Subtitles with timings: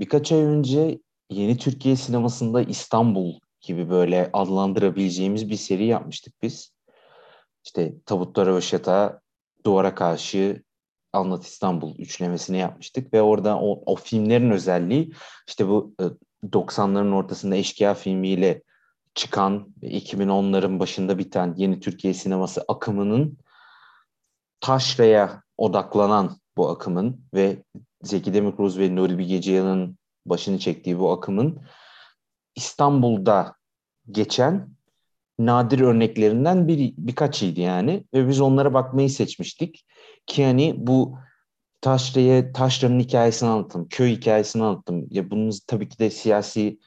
[0.00, 1.00] birkaç ay önce
[1.30, 6.74] yeni Türkiye sinemasında İstanbul gibi böyle adlandırabileceğimiz bir seri yapmıştık biz.
[7.64, 9.20] İşte Tabutlara Röşat'a,
[9.66, 10.62] Duvara Karşı,
[11.12, 15.12] Anlat İstanbul üçlemesini yapmıştık ve orada o, o filmlerin özelliği
[15.48, 15.94] işte bu
[16.44, 18.62] 90'ların e, ortasında Eşkıya filmiyle
[19.14, 23.38] çıkan 2010'ların başında biten yeni Türkiye sineması akımının
[24.60, 27.62] taşraya odaklanan bu akımın ve
[28.04, 31.60] Zeki Demirkubuz ve Nuri Bilge Ceylan'ın başını çektiği bu akımın
[32.56, 33.54] İstanbul'da
[34.10, 34.68] geçen
[35.38, 39.86] nadir örneklerinden bir birkaçıydı yani ve biz onlara bakmayı seçmiştik
[40.26, 41.18] ki hani bu
[41.80, 45.06] Taşra'ya Taşra'nın hikayesini anlattım, köy hikayesini anlattım.
[45.10, 46.78] Ya bunun tabii ki de siyasi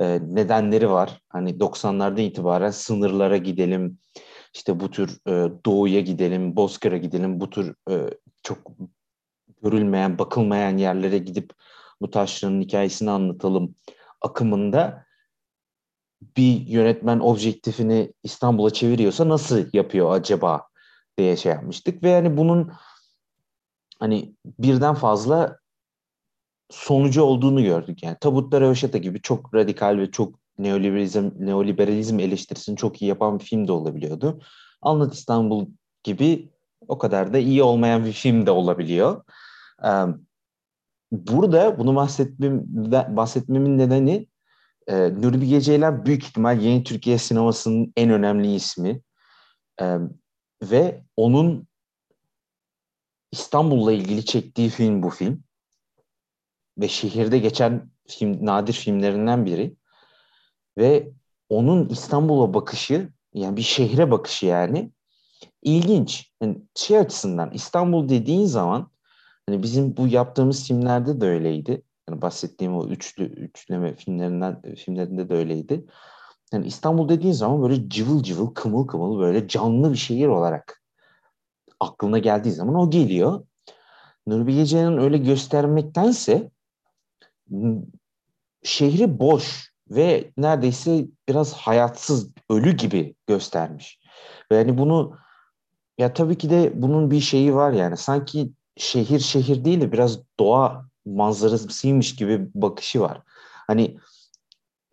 [0.00, 1.20] e, nedenleri var.
[1.28, 3.98] Hani 90'lardan itibaren sınırlara gidelim,
[4.54, 7.94] işte bu tür e, doğuya gidelim, Bozkır'a gidelim, bu tür e,
[8.42, 8.58] çok
[9.62, 11.52] görülmeyen, bakılmayan yerlere gidip
[12.00, 13.74] bu taşların hikayesini anlatalım
[14.20, 15.06] akımında
[16.36, 20.62] bir yönetmen objektifini İstanbul'a çeviriyorsa nasıl yapıyor acaba
[21.18, 22.72] diye şey yapmıştık ve yani bunun
[23.98, 25.58] hani birden fazla
[26.70, 28.02] sonucu olduğunu gördük.
[28.02, 33.44] Yani Tabutta Röveşata gibi çok radikal ve çok neoliberalizm, neoliberalizm eleştirisini çok iyi yapan bir
[33.44, 34.40] film de olabiliyordu.
[34.82, 35.66] Anlat İstanbul
[36.04, 36.52] gibi
[36.88, 39.24] o kadar da iyi olmayan bir film de olabiliyor.
[41.12, 42.62] Burada bunu bahsetmem,
[43.16, 44.28] bahsetmemin nedeni
[44.86, 49.02] e, Nuri Bilge Ceylan büyük ihtimal yeni Türkiye sinemasının en önemli ismi.
[49.80, 49.96] E,
[50.62, 51.68] ve onun
[53.32, 55.44] İstanbul'la ilgili çektiği film bu film.
[56.78, 59.76] Ve şehirde geçen film, nadir filmlerinden biri.
[60.78, 61.12] Ve
[61.48, 64.92] onun İstanbul'a bakışı, yani bir şehre bakışı yani
[65.62, 66.32] ilginç.
[66.42, 68.91] Yani şey açısından İstanbul dediğin zaman
[69.46, 71.82] hani bizim bu yaptığımız filmlerde de öyleydi.
[72.08, 75.86] Yani bahsettiğim o üçlü üçleme filmlerinden filmlerinde de öyleydi.
[76.52, 80.82] Yani İstanbul dediğin zaman böyle cıvıl cıvıl, kımıl kımıl böyle canlı bir şehir olarak
[81.80, 83.46] aklına geldiği zaman o geliyor.
[84.26, 86.50] Nuri Bilge öyle göstermektense
[88.62, 94.00] şehri boş ve neredeyse biraz hayatsız, ölü gibi göstermiş.
[94.52, 95.16] Yani bunu
[95.98, 97.96] ya tabii ki de bunun bir şeyi var yani.
[97.96, 103.22] Sanki şehir şehir değil de biraz doğa manzarasıymış gibi bakışı var.
[103.66, 103.96] Hani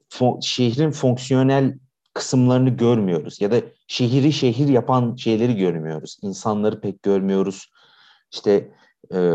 [0.09, 1.79] fon, şehrin fonksiyonel
[2.13, 6.18] kısımlarını görmüyoruz ya da şehri şehir yapan şeyleri görmüyoruz.
[6.22, 7.72] İnsanları pek görmüyoruz.
[8.34, 8.72] İşte
[9.13, 9.34] e,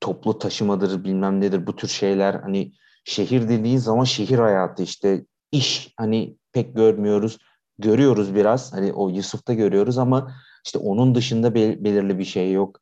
[0.00, 2.72] toplu taşımadır bilmem nedir bu tür şeyler hani
[3.04, 7.38] şehir dediğin zaman şehir hayatı işte iş hani pek görmüyoruz.
[7.78, 10.32] Görüyoruz biraz hani o Yusuf'ta görüyoruz ama
[10.64, 12.80] işte onun dışında bel- belirli bir şey yok.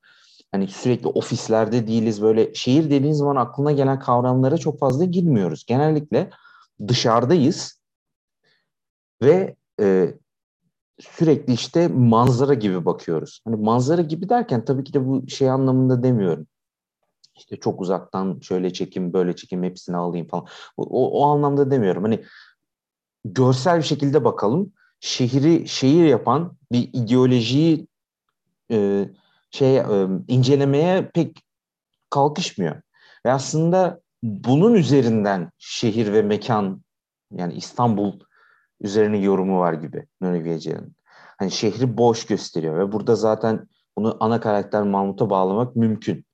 [0.54, 5.64] Hani sürekli ofislerde değiliz böyle şehir dediğin zaman aklına gelen kavramlara çok fazla girmiyoruz.
[5.66, 6.30] Genellikle
[6.88, 7.80] dışarıdayız
[9.22, 10.14] ve e,
[11.00, 13.40] sürekli işte manzara gibi bakıyoruz.
[13.44, 16.46] Hani manzara gibi derken tabii ki de bu şey anlamında demiyorum.
[17.36, 20.46] İşte çok uzaktan şöyle çekim, böyle çekim hepsini alayım falan.
[20.76, 22.02] O, o anlamda demiyorum.
[22.02, 22.24] Hani
[23.24, 24.72] görsel bir şekilde bakalım.
[25.00, 27.88] Şehri şehir yapan bir ideolojiyi
[28.70, 29.08] e,
[29.54, 31.42] şey e, incelemeye pek
[32.10, 32.82] kalkışmıyor.
[33.26, 36.82] Ve aslında bunun üzerinden şehir ve mekan
[37.30, 38.20] yani İstanbul
[38.80, 40.80] üzerine yorumu var gibi Nuri.
[41.38, 46.24] Hani şehri boş gösteriyor ve burada zaten bunu ana karakter Mahmut'a bağlamak mümkün.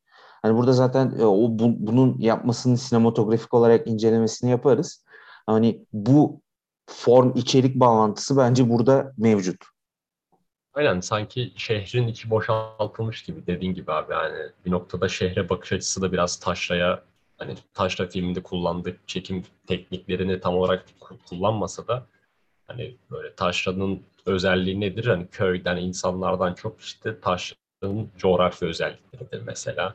[0.42, 5.04] Hani burada zaten e, o bu, bunun yapmasını sinematografik olarak incelemesini yaparız.
[5.46, 6.40] Hani bu
[6.86, 9.69] form içerik bağlantısı bence burada mevcut.
[10.74, 16.02] Aynen sanki şehrin içi boşaltılmış gibi dediğin gibi abi yani bir noktada şehre bakış açısı
[16.02, 17.02] da biraz taşraya
[17.38, 20.84] hani taşra filminde kullandığı çekim tekniklerini tam olarak
[21.28, 22.06] kullanmasa da
[22.66, 25.06] hani böyle taşranın özelliği nedir?
[25.06, 29.94] Hani köyden insanlardan çok işte taşranın coğrafi özellikleridir mesela.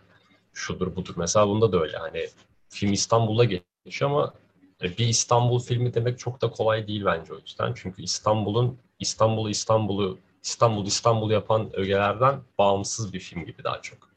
[0.54, 2.28] Şudur budur mesela bunda da öyle hani
[2.70, 4.34] film İstanbul'a geçiyor ama
[4.82, 7.74] bir İstanbul filmi demek çok da kolay değil bence o yüzden.
[7.76, 14.10] Çünkü İstanbul'un İstanbul'u İstanbul'u İstanbul İstanbul yapan ögelerden bağımsız bir film gibi daha çok.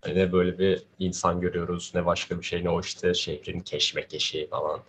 [0.00, 4.48] Hani ne böyle bir insan görüyoruz ne başka bir şey ne o işte şehrin keşmekeşi
[4.50, 4.80] falan.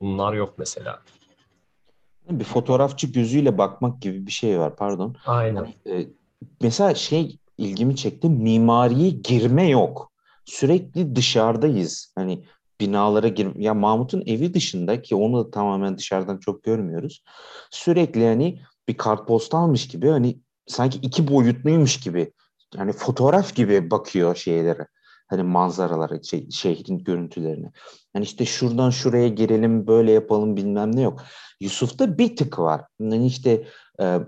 [0.00, 1.02] Bunlar yok mesela.
[2.30, 5.16] Bir fotoğrafçı gözüyle bakmak gibi bir şey var pardon.
[5.26, 5.74] Aynen.
[5.86, 6.06] Ee,
[6.60, 10.12] mesela şey ilgimi çekti mimariye girme yok.
[10.44, 12.12] Sürekli dışarıdayız.
[12.14, 12.44] Hani
[12.80, 17.22] binalara gir ya Mahmut'un evi dışında ki onu da tamamen dışarıdan çok görmüyoruz.
[17.70, 22.32] Sürekli hani bir kartpostalmış gibi hani sanki iki boyutluymuş gibi
[22.76, 24.86] yani fotoğraf gibi bakıyor şeylere.
[25.28, 27.70] hani manzaraları, şey, şehrin görüntülerini.
[28.12, 31.22] Hani işte şuradan şuraya girelim, böyle yapalım bilmem ne yok.
[31.60, 32.84] Yusuf'ta bir tık var.
[33.00, 33.64] Hani işte
[34.00, 34.18] e,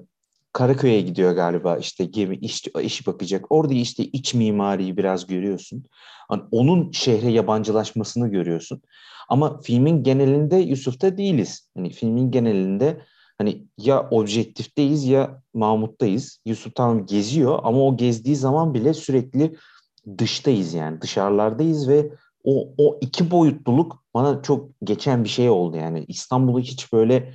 [0.53, 3.53] Karaköy'e gidiyor galiba işte gemi iş, iş bakacak.
[3.53, 5.85] Orada işte iç mimariyi biraz görüyorsun.
[6.29, 8.83] Hani onun şehre yabancılaşmasını görüyorsun.
[9.29, 11.71] Ama filmin genelinde Yusuf'ta değiliz.
[11.77, 13.01] Hani filmin genelinde
[13.39, 16.41] hani ya objektifteyiz ya Mahmut'tayız.
[16.47, 19.57] Yusuf tamam geziyor ama o gezdiği zaman bile sürekli
[20.19, 22.13] dıştayız yani dışarılardayız ve
[22.45, 27.35] o, o iki boyutluluk bana çok geçen bir şey oldu yani İstanbul'u hiç böyle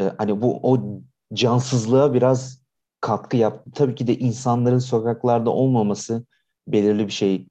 [0.00, 1.00] e, hani bu o
[1.34, 2.62] cansızlığa biraz
[3.00, 3.70] katkı yaptı.
[3.74, 6.24] Tabii ki de insanların sokaklarda olmaması
[6.68, 7.48] belirli bir şey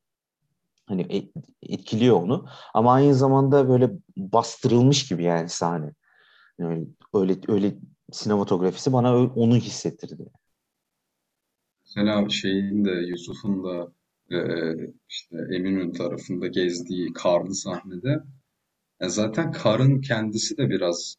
[0.88, 1.32] hani e,
[1.74, 5.94] etkiliyor onu ama aynı zamanda böyle bastırılmış gibi yani sahne.
[6.60, 7.76] Yani öyle öyle
[8.12, 10.26] sinematografisi bana onu hissettirdi.
[11.86, 13.94] Mesela şeyin de Yusuf'un da
[14.32, 14.38] e,
[15.10, 18.24] işte Eminönü tarafında gezdiği karlı sahnede
[19.00, 21.16] e, zaten karın kendisi de biraz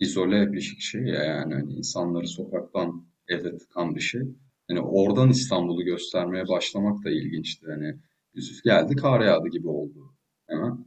[0.00, 4.22] izole bir şey ya yani hani insanları sokaktan eve tıkan bir şey.
[4.68, 7.66] Hani oradan İstanbul'u göstermeye başlamak da ilginçti.
[7.68, 7.96] Hani
[8.34, 10.14] Yusuf geldi kar yağdı gibi oldu
[10.46, 10.86] hemen.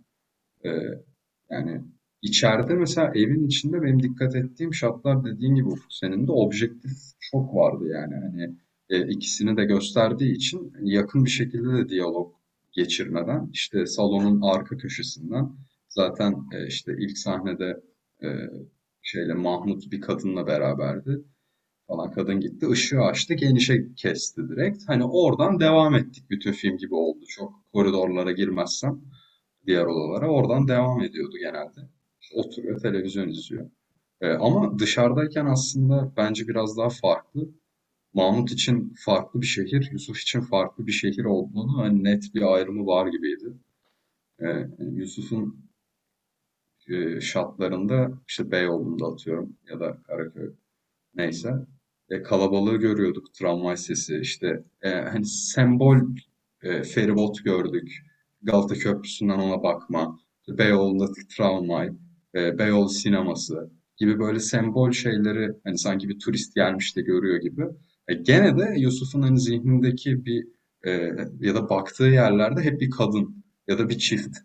[0.65, 0.69] Ee,
[1.49, 1.83] yani
[2.21, 6.91] içeride mesela evin içinde benim dikkat ettiğim şartlar dediğin gibi Ufuk senin de objektif
[7.31, 8.15] çok vardı yani.
[8.15, 8.55] Hani
[8.89, 12.33] e, ikisini de gösterdiği için yakın bir şekilde de diyalog
[12.71, 15.49] geçirmeden işte salonun arka köşesinden
[15.89, 17.81] zaten e, işte ilk sahnede
[18.23, 18.27] e,
[19.01, 21.23] şeyle Mahmut bir kadınla beraberdi
[21.87, 24.83] falan kadın gitti ışığı açtı genişe kesti direkt.
[24.87, 27.25] Hani oradan devam ettik bütün film gibi oldu.
[27.27, 29.01] Çok koridorlara girmezsem
[29.67, 31.96] diğer odalara oradan devam ediyordu genelde
[32.33, 33.69] oturuyor televizyon izliyor.
[34.21, 37.49] Ee, ama dışarıdayken aslında bence biraz daha farklı.
[38.13, 42.85] Mahmut için farklı bir şehir, Yusuf için farklı bir şehir olduğunu hani net bir ayrımı
[42.85, 43.53] var gibiydi.
[44.41, 45.67] Ee, Yusuf'un
[46.87, 50.53] e, şartlarında işte Beyoğlu'nda atıyorum ya da Karaköy
[51.15, 51.53] neyse.
[52.09, 55.97] E, kalabalığı görüyorduk tramvay sesi işte e, hani sembol
[56.63, 58.03] e, feribot gördük.
[58.41, 61.91] Galata Köprüsü'nden ona bakma Beyoğlu'ndaki tramvay
[62.35, 67.65] e, Beyoğlu sineması gibi böyle sembol şeyleri hani sanki bir turist gelmiş de görüyor gibi
[68.07, 70.47] e, gene de Yusuf'un hani zihnindeki bir
[70.85, 70.91] e,
[71.39, 74.37] ya da baktığı yerlerde hep bir kadın ya da bir çift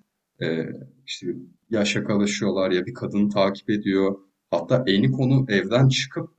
[0.42, 0.66] e,
[1.06, 1.26] işte
[1.70, 4.18] ya şakalaşıyorlar ya bir kadını takip ediyor.
[4.50, 6.30] Hatta Eniko'nu evden çıkıp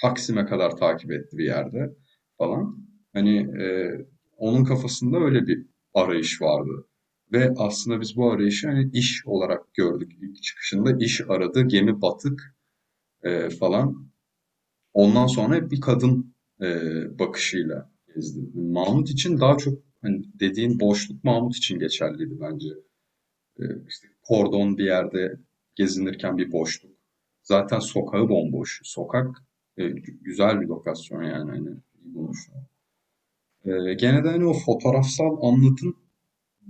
[0.00, 1.96] Taksim'e kadar takip etti bir yerde
[2.38, 2.88] falan.
[3.12, 3.90] Hani e,
[4.36, 6.87] onun kafasında öyle bir arayış vardı.
[7.32, 10.12] Ve aslında biz bu arayışı hani iş olarak gördük.
[10.22, 12.54] İlk çıkışında iş aradı, gemi batık
[13.22, 14.08] e, falan.
[14.94, 16.68] Ondan sonra bir kadın e,
[17.18, 18.40] bakışıyla gezdi.
[18.54, 22.68] Mahmut için daha çok hani dediğin boşluk Mahmut için geçerliydi bence.
[23.60, 25.40] E, işte kordon bir yerde
[25.74, 26.92] gezinirken bir boşluk.
[27.42, 28.80] Zaten sokağı bomboş.
[28.84, 29.42] Sokak
[29.76, 29.88] e,
[30.20, 31.70] güzel bir lokasyon yani hani
[32.04, 32.48] bulmuş.
[33.64, 35.96] E, gene de hani o fotoğrafsal anlatım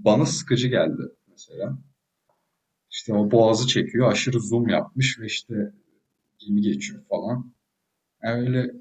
[0.05, 1.79] bana sıkıcı geldi mesela.
[2.91, 5.73] İşte o boğazı çekiyor, aşırı zoom yapmış ve işte
[6.39, 7.53] gemi geçiyor falan.
[8.23, 8.73] Yani öyle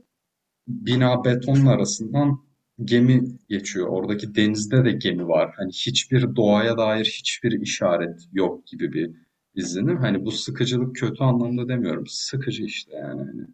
[0.67, 2.47] bina betonun arasından
[2.83, 3.87] gemi geçiyor.
[3.87, 5.53] Oradaki denizde de gemi var.
[5.57, 9.11] Hani hiçbir doğaya dair hiçbir işaret yok gibi bir
[9.55, 9.97] izlenim.
[9.97, 12.07] Hani bu sıkıcılık kötü anlamda demiyorum.
[12.07, 13.21] Sıkıcı işte yani.
[13.23, 13.47] Hani,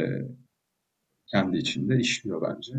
[0.00, 0.28] e,
[1.26, 2.72] kendi içinde işliyor bence.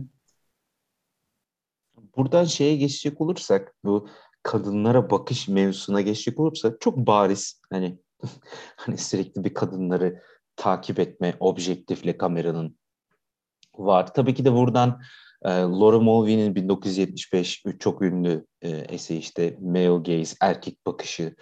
[2.18, 4.08] Buradan şeye geçecek olursak bu
[4.44, 8.00] kadınlara bakış mevzusuna geçecek olursak çok bariz hani
[8.76, 10.22] hani sürekli bir kadınları
[10.56, 12.78] takip etme objektifle kameranın
[13.78, 14.14] var.
[14.14, 15.02] Tabii ki de buradan
[15.42, 21.36] e, Laura Mulvey'nin 1975 çok ünlü e, eseyi işte male gaze, erkek bakışı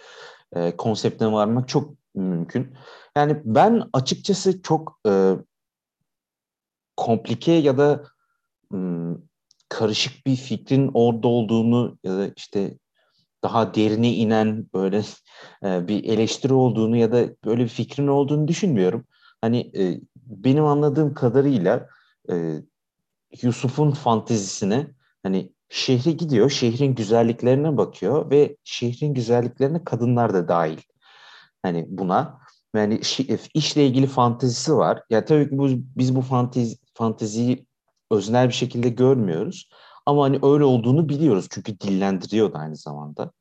[0.52, 2.74] e, konseptine varmak çok mümkün.
[3.16, 5.32] Yani ben açıkçası çok e,
[6.96, 8.04] komplike ya da
[8.70, 9.16] m,
[9.72, 12.78] karışık bir fikrin orada olduğunu ya da işte
[13.42, 15.02] daha derine inen böyle
[15.64, 19.06] e, bir eleştiri olduğunu ya da böyle bir fikrin olduğunu düşünmüyorum.
[19.40, 21.88] Hani e, benim anladığım kadarıyla
[22.30, 22.62] e,
[23.42, 24.86] Yusuf'un fantezisine
[25.22, 30.78] hani şehre gidiyor, şehrin güzelliklerine bakıyor ve şehrin güzelliklerine kadınlar da dahil.
[31.62, 32.38] Hani buna
[32.76, 33.00] yani
[33.54, 35.02] işle ilgili fantezisi var.
[35.10, 37.66] Ya tabii ki bu, biz bu fantezi, fanteziyi
[38.12, 39.68] öznel bir şekilde görmüyoruz.
[40.06, 43.32] Ama hani öyle olduğunu biliyoruz çünkü dillendiriyor da aynı zamanda.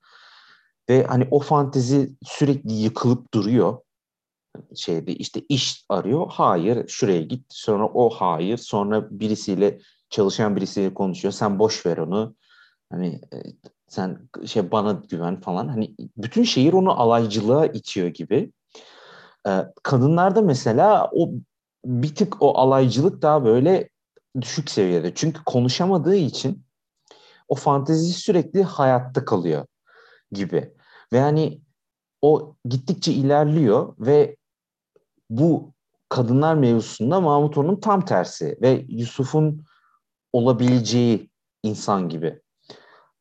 [0.89, 3.77] Ve hani o fantezi sürekli yıkılıp duruyor
[4.75, 6.27] şeyde işte iş arıyor.
[6.29, 7.45] Hayır şuraya git.
[7.49, 8.57] Sonra o hayır.
[8.57, 11.31] Sonra birisiyle çalışan birisiyle konuşuyor.
[11.31, 12.35] Sen boş ver onu.
[12.89, 13.37] Hani e,
[13.91, 15.67] Sen şey bana güven falan.
[15.67, 18.51] Hani bütün şehir onu alaycılığa itiyor gibi.
[19.47, 21.29] Ee, kadınlarda mesela o
[21.85, 23.89] bir tık o alaycılık daha böyle
[24.41, 25.15] düşük seviyede.
[25.15, 26.63] Çünkü konuşamadığı için
[27.47, 29.65] o fantezi sürekli hayatta kalıyor
[30.31, 30.73] gibi.
[31.13, 31.61] Ve hani
[32.21, 34.35] o gittikçe ilerliyor ve
[35.29, 35.73] bu
[36.09, 39.65] kadınlar mevzusunda Mahmut onun tam tersi ve Yusuf'un
[40.33, 41.29] olabileceği
[41.63, 42.41] insan gibi.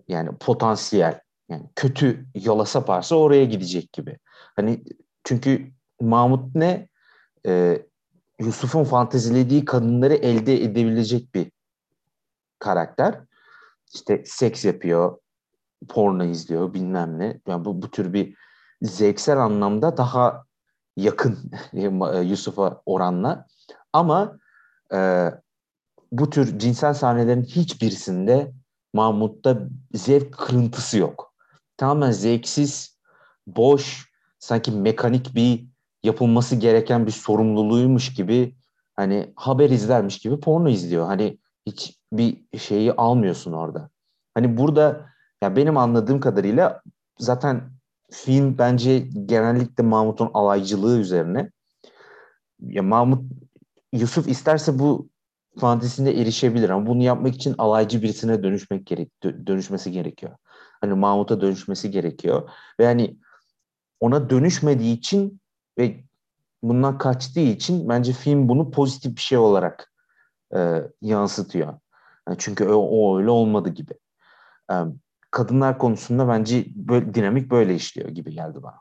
[0.08, 1.20] Yani potansiyel.
[1.48, 4.18] Yani kötü yola saparsa oraya gidecek gibi.
[4.56, 4.84] Hani
[5.24, 6.88] çünkü Mahmut ne?
[7.46, 7.86] Ee,
[8.40, 11.52] Yusuf'un fantezilediği kadınları elde edebilecek bir
[12.58, 13.20] karakter.
[13.94, 15.18] İşte seks yapıyor,
[15.88, 17.40] porno izliyor bilmem ne.
[17.46, 18.34] Yani bu, bu tür bir
[18.82, 20.44] zevksel anlamda daha
[20.96, 21.52] yakın
[22.22, 23.46] Yusuf'a oranla.
[23.92, 24.38] Ama
[24.92, 25.30] e,
[26.12, 28.52] bu tür cinsel sahnelerin hiçbirisinde
[28.94, 29.58] Mahmut'ta
[29.94, 31.34] zevk kırıntısı yok.
[31.76, 32.98] Tamamen zevksiz,
[33.46, 35.69] boş, sanki mekanik bir
[36.04, 38.54] yapılması gereken bir sorumluluğuymuş gibi
[38.96, 41.06] hani haber izlermiş gibi porno izliyor.
[41.06, 43.90] Hani hiç bir şeyi almıyorsun orada.
[44.34, 45.06] Hani burada
[45.42, 46.82] ya benim anladığım kadarıyla
[47.18, 47.70] zaten
[48.10, 51.50] film bence genellikle Mahmut'un alaycılığı üzerine.
[52.60, 53.32] Ya Mahmut
[53.92, 55.08] Yusuf isterse bu
[55.58, 60.32] fantezisinde erişebilir ama bunu yapmak için alaycı birisine dönüşmek gerek dönüşmesi gerekiyor.
[60.80, 63.16] Hani Mahmut'a dönüşmesi gerekiyor ve hani
[64.00, 65.39] ona dönüşmediği için
[65.80, 66.04] ve
[66.62, 69.92] bundan kaçtığı için bence film bunu pozitif bir şey olarak
[70.56, 71.74] e, yansıtıyor.
[72.28, 73.92] Yani çünkü o, o öyle olmadı gibi.
[74.72, 74.74] E,
[75.30, 78.80] kadınlar konusunda bence böyle dinamik böyle işliyor gibi geldi bana.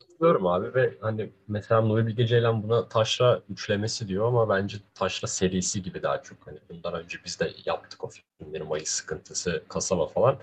[0.00, 5.28] Katılıyorum abi ve hani mesela Nuri Bilge Ceylan buna taşra üçlemesi diyor ama bence taşra
[5.28, 6.46] serisi gibi daha çok.
[6.46, 10.36] Hani bundan önce biz de yaptık o filmleri Mayıs Sıkıntısı, Kasaba falan.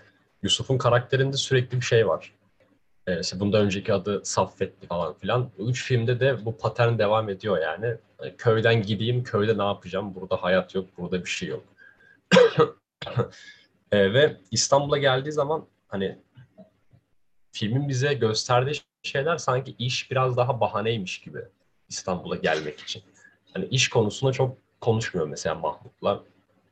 [0.43, 2.33] Yusuf'un karakterinde sürekli bir şey var.
[3.10, 5.50] Ee, işte bundan önceki adı Saffetli falan filan.
[5.60, 7.96] Üç filmde de bu patern devam ediyor yani.
[8.22, 8.38] yani.
[8.38, 10.16] Köyden gideyim, köyde ne yapacağım?
[10.16, 11.63] Burada hayat yok, burada bir şey yok.
[13.92, 16.18] ee, ve İstanbul'a geldiği zaman hani
[17.51, 21.39] filmin bize gösterdiği şeyler sanki iş biraz daha bahaneymiş gibi
[21.89, 23.04] İstanbul'a gelmek için.
[23.54, 26.24] Hani iş konusunda çok konuşmuyor mesela Mahmut'la.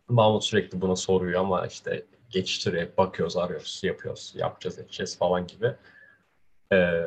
[0.08, 5.76] Mahmut sürekli buna soruyor ama işte geçiştiriyor, bakıyoruz, arıyoruz, yapıyoruz, yapacağız, edeceğiz falan gibi.
[6.72, 7.04] Ee,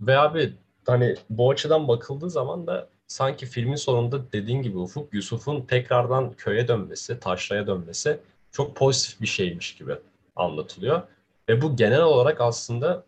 [0.00, 0.52] ve abi
[0.86, 6.68] hani bu açıdan bakıldığı zaman da sanki filmin sonunda dediğin gibi Ufuk, Yusuf'un tekrardan köye
[6.68, 8.18] dönmesi, taşraya dönmesi
[8.52, 9.92] çok pozitif bir şeymiş gibi
[10.36, 11.02] anlatılıyor.
[11.48, 13.04] Ve bu genel olarak aslında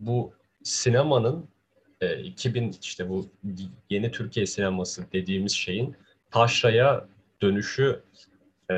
[0.00, 1.48] bu sinemanın
[2.00, 3.26] e, 2000 işte bu
[3.90, 5.96] yeni Türkiye sineması dediğimiz şeyin
[6.30, 7.06] taşraya
[7.42, 8.02] dönüşü
[8.70, 8.74] e,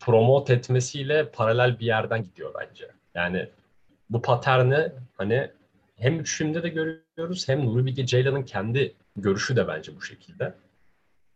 [0.00, 2.90] promote etmesiyle paralel bir yerden gidiyor bence.
[3.14, 3.48] Yani
[4.10, 5.50] bu paterni hani
[5.96, 10.54] hem üç filmde de görüyoruz hem Nuri Bilge Ceylan'ın kendi görüşü de bence bu şekilde.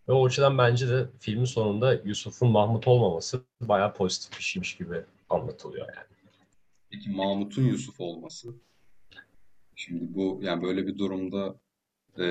[0.09, 5.03] Ve o açıdan bence de filmin sonunda Yusuf'un Mahmut olmaması bayağı pozitif bir şeymiş gibi
[5.31, 6.07] anlatılıyor yani.
[6.91, 8.55] Peki Mahmut'un Yusuf olması?
[9.77, 11.55] Şimdi bu yani böyle bir durumda
[12.19, 12.25] e,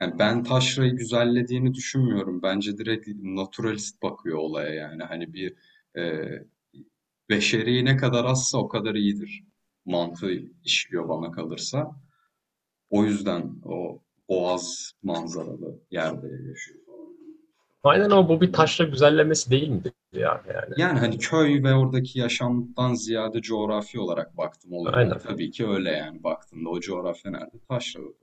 [0.00, 2.42] yani ben taşrayı güzellediğini düşünmüyorum.
[2.42, 5.02] Bence direkt naturalist bakıyor olaya yani.
[5.02, 5.54] Hani bir
[5.96, 6.28] e,
[7.30, 9.44] beşeri ne kadar azsa o kadar iyidir
[9.84, 10.32] mantığı
[10.64, 11.90] işliyor bana kalırsa.
[12.90, 16.80] O yüzden o boğaz manzaralı yerde yaşıyor.
[17.82, 20.74] Aynen ama bu bir taşla güzellemesi değil midir ya yani?
[20.76, 24.96] Yani hani köy ve oradaki yaşamdan ziyade coğrafi olarak baktım olaya.
[24.96, 25.18] Aynen.
[25.18, 27.58] Tabii ki öyle yani baktığında o coğrafya nerede?
[27.68, 28.14] Taşralı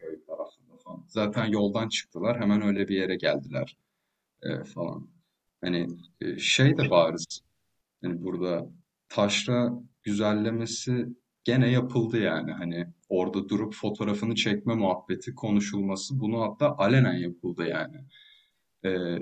[0.00, 1.04] köy tarafında falan.
[1.08, 3.76] Zaten yoldan çıktılar hemen öyle bir yere geldiler
[4.42, 5.08] e, falan.
[5.60, 5.88] Hani
[6.20, 7.42] e, şey de bariz.
[8.02, 8.70] Yani burada
[9.08, 11.06] taşra güzellemesi
[11.44, 12.52] gene yapıldı yani.
[12.52, 17.96] Hani orada durup fotoğrafını çekme muhabbeti konuşulması bunu hatta alenen yapıldı yani.
[18.84, 19.18] Ee,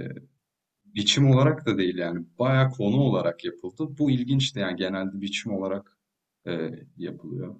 [0.85, 2.27] biçim olarak da değil yani.
[2.39, 3.99] Bayağı konu olarak yapıldı.
[3.99, 5.99] Bu ilginçti yani genelde biçim olarak
[6.47, 7.57] e, yapılıyor.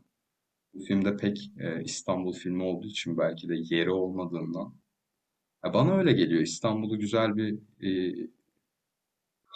[0.75, 4.75] Bu filmde pek e, İstanbul filmi olduğu için belki de yeri olmadığından.
[5.65, 6.43] Ya bana öyle geliyor.
[6.43, 8.15] İstanbul'u güzel bir e,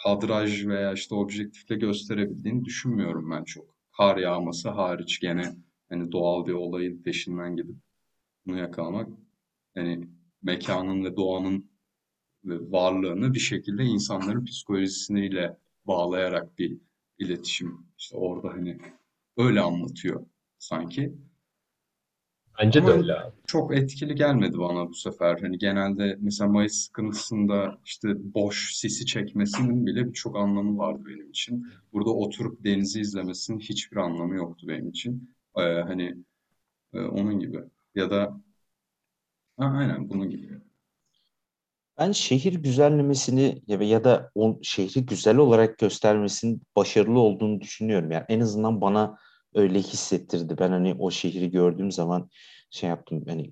[0.03, 3.75] kadraj veya işte objektifle gösterebildiğini düşünmüyorum ben çok.
[3.97, 5.55] Kar yağması hariç gene
[5.89, 7.75] hani doğal bir olayın peşinden gidip
[8.45, 9.09] bunu yakalamak
[9.75, 10.07] hani
[10.43, 11.71] mekanın ve doğanın
[12.45, 16.77] ve varlığını bir şekilde insanların psikolojisiyle bağlayarak bir
[17.19, 18.77] iletişim işte orada hani
[19.37, 20.25] öyle anlatıyor
[20.59, 21.13] sanki.
[22.61, 23.35] Bence Ama de öyle abi.
[23.47, 25.39] çok etkili gelmedi bana bu sefer.
[25.41, 31.67] Hani genelde mesela Mayıs sıkıntısında işte boş sisi çekmesinin bile birçok anlamı vardı benim için.
[31.93, 35.33] Burada oturup denizi izlemesinin hiçbir anlamı yoktu benim için.
[35.57, 36.15] Ee, hani
[36.93, 37.59] e, onun gibi.
[37.95, 38.41] Ya da
[39.57, 40.53] ha, aynen bunun gibi.
[41.99, 48.11] Ben şehir güzellemesini ya ya da o şehri güzel olarak göstermesinin başarılı olduğunu düşünüyorum.
[48.11, 49.17] Yani en azından bana
[49.55, 50.57] öyle hissettirdi.
[50.59, 52.29] Ben hani o şehri gördüğüm zaman
[52.69, 53.51] şey yaptım hani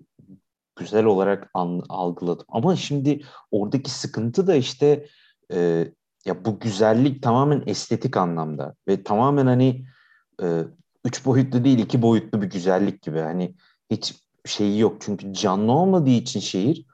[0.75, 2.45] güzel olarak an, algıladım.
[2.49, 5.05] Ama şimdi oradaki sıkıntı da işte
[5.51, 5.87] e,
[6.25, 9.85] ya bu güzellik tamamen estetik anlamda ve tamamen hani
[10.43, 10.63] e,
[11.05, 13.19] üç boyutlu değil iki boyutlu bir güzellik gibi.
[13.19, 13.55] Hani
[13.91, 14.15] hiç
[14.45, 16.85] şeyi yok çünkü canlı olmadığı için şehir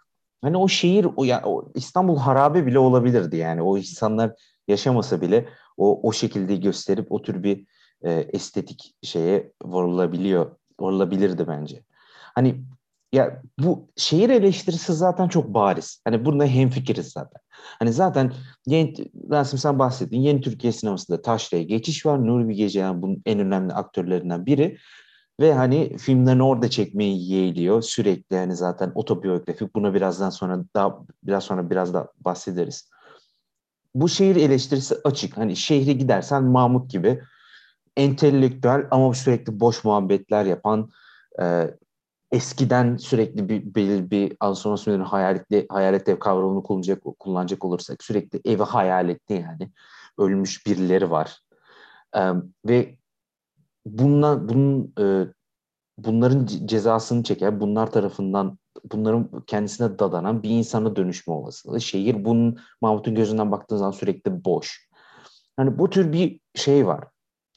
[0.45, 3.61] Hani o şehir, o, ya, o İstanbul harabe bile olabilirdi yani.
[3.61, 4.31] O insanlar
[4.67, 7.65] yaşamasa bile o o şekilde gösterip o tür bir
[8.05, 11.83] e, estetik şeye varılabiliyor, varılabilirdi bence.
[12.35, 12.61] Hani
[13.13, 16.01] ya bu şehir eleştirisi zaten çok bariz.
[16.05, 17.41] Hani bunda hemfikiriz zaten.
[17.79, 18.33] Hani zaten
[18.65, 18.93] yeni,
[19.31, 20.21] Rasim sen bahsettin.
[20.21, 22.27] Yeni Türkiye sinemasında Taşra'ya geçiş var.
[22.27, 24.77] Nuri Bilge Ceylan bunun en önemli aktörlerinden biri.
[25.39, 27.81] Ve hani filmlerini orada çekmeyi yeğliyor.
[27.81, 29.75] Sürekli hani zaten otobiyografik.
[29.75, 32.89] Buna birazdan sonra daha biraz sonra biraz da bahsederiz.
[33.95, 35.37] Bu şehir eleştirisi açık.
[35.37, 37.21] Hani şehre gidersen Mahmut gibi
[37.97, 40.89] entelektüel ama sürekli boş muhabbetler yapan
[41.41, 41.71] e,
[42.31, 48.41] eskiden sürekli bir belirli bir Anson Sünner'in hayaletli hayalet ev kavramını kullanacak kullanacak olursak sürekli
[48.45, 49.71] evi hayal etti yani
[50.17, 51.39] ölmüş birileri var.
[52.15, 52.21] E,
[52.65, 52.97] ve
[53.85, 55.27] bunlar bunun e,
[55.97, 58.57] bunların cezasını çeker, bunlar tarafından
[58.91, 61.81] bunların kendisine dadanan bir insana dönüşme olasılığı.
[61.81, 64.89] Şehir bunun Mahmut'un gözünden baktığın zaman sürekli boş.
[65.57, 67.03] Hani bu tür bir şey var.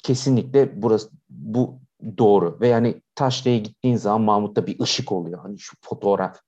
[0.02, 1.80] Kesinlikle burası bu
[2.18, 2.58] doğru.
[2.60, 5.38] Ve yani Taşra'ya gittiğin zaman Mahmut'ta bir ışık oluyor.
[5.42, 6.40] Hani şu fotoğraf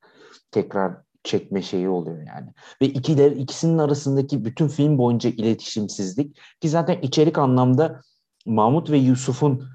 [0.50, 2.52] tekrar çekme şeyi oluyor yani.
[2.82, 8.00] Ve ikiler ikisinin arasındaki bütün film boyunca iletişimsizlik ki zaten içerik anlamda
[8.46, 9.68] Mahmut ve Yusuf'un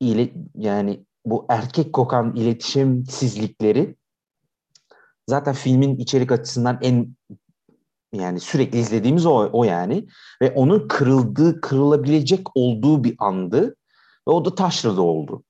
[0.00, 3.96] ile yani bu erkek kokan iletişimsizlikleri
[5.28, 7.16] zaten filmin içerik açısından en
[8.12, 10.06] yani sürekli izlediğimiz o, o yani
[10.42, 13.76] ve onun kırıldığı, kırılabilecek olduğu bir andı
[14.28, 15.42] ve o da taşrada oldu.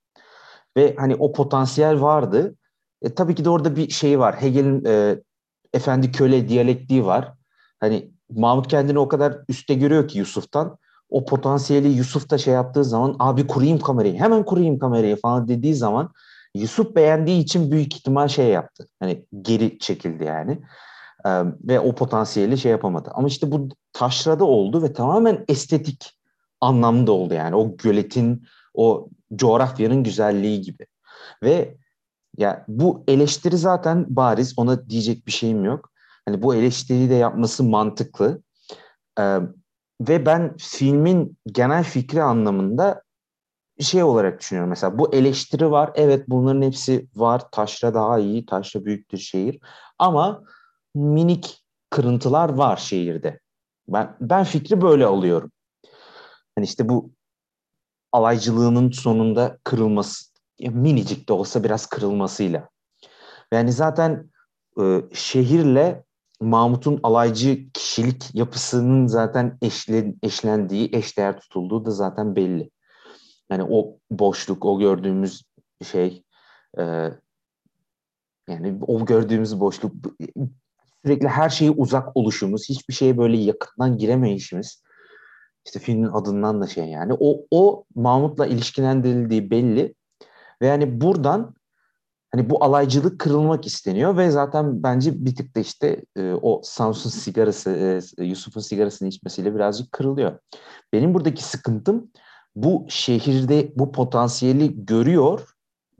[0.77, 2.57] Ve hani o potansiyel vardı.
[3.03, 4.43] E, tabii ki de orada bir şey var.
[4.43, 5.19] Hegel'in e,
[5.75, 7.33] efendi köle diyalektiği var.
[7.81, 10.79] Hani Mahmut kendini o kadar üstte görüyor ki Yusuf'tan
[11.11, 15.75] o potansiyeli Yusuf da şey yaptığı zaman abi kurayım kamerayı hemen kurayım kamerayı falan dediği
[15.75, 16.13] zaman
[16.55, 18.89] Yusuf beğendiği için büyük ihtimal şey yaptı.
[19.01, 20.59] Hani geri çekildi yani.
[21.27, 23.11] Ee, ve o potansiyeli şey yapamadı.
[23.15, 26.19] Ama işte bu taşrada oldu ve tamamen estetik
[26.61, 27.57] anlamda oldu yani.
[27.57, 30.87] O göletin, o coğrafyanın güzelliği gibi.
[31.43, 31.77] Ve
[32.37, 34.55] ya bu eleştiri zaten bariz.
[34.57, 35.93] Ona diyecek bir şeyim yok.
[36.25, 38.43] Hani bu eleştiriyi de yapması mantıklı.
[39.21, 39.39] Ee,
[40.01, 43.03] ve ben filmin genel fikri anlamında
[43.81, 44.71] şey olarak düşünüyorum.
[44.71, 45.91] Mesela bu eleştiri var.
[45.95, 47.43] Evet bunların hepsi var.
[47.53, 48.47] Taşra daha iyi.
[48.47, 49.59] Taşra büyüktür şehir.
[49.99, 50.43] Ama
[50.95, 53.41] minik kırıntılar var şehirde.
[53.89, 55.53] Ben, ben fikri böyle alıyorum.
[56.55, 57.11] Hani işte bu
[58.13, 60.25] alaycılığının sonunda kırılması,
[60.61, 62.69] minicik de olsa biraz kırılmasıyla.
[63.53, 64.31] Yani zaten
[64.81, 66.05] e, şehirle
[66.41, 72.71] Mahmut'un alaycı kişilik yapısının zaten eşlen, eşlendiği, eşdeğer tutulduğu da zaten belli.
[73.51, 75.43] Yani o boşluk, o gördüğümüz
[75.91, 76.23] şey,
[76.79, 76.83] e,
[78.49, 79.95] yani o gördüğümüz boşluk,
[81.05, 84.83] sürekli her şeye uzak oluşumuz, hiçbir şeye böyle yakından giremeyişimiz,
[85.67, 89.95] işte filmin adından da şey yani, o, o Mahmut'la ilişkilendirildiği belli.
[90.63, 91.55] Ve yani buradan
[92.33, 97.11] hani bu alaycılık kırılmak isteniyor ve zaten bence bir tık da işte e, o Samsun
[97.11, 100.39] sigarası, e, Yusuf'un sigarasını içmesiyle birazcık kırılıyor.
[100.93, 102.11] Benim buradaki sıkıntım
[102.57, 105.49] bu şehirde bu potansiyeli görüyor.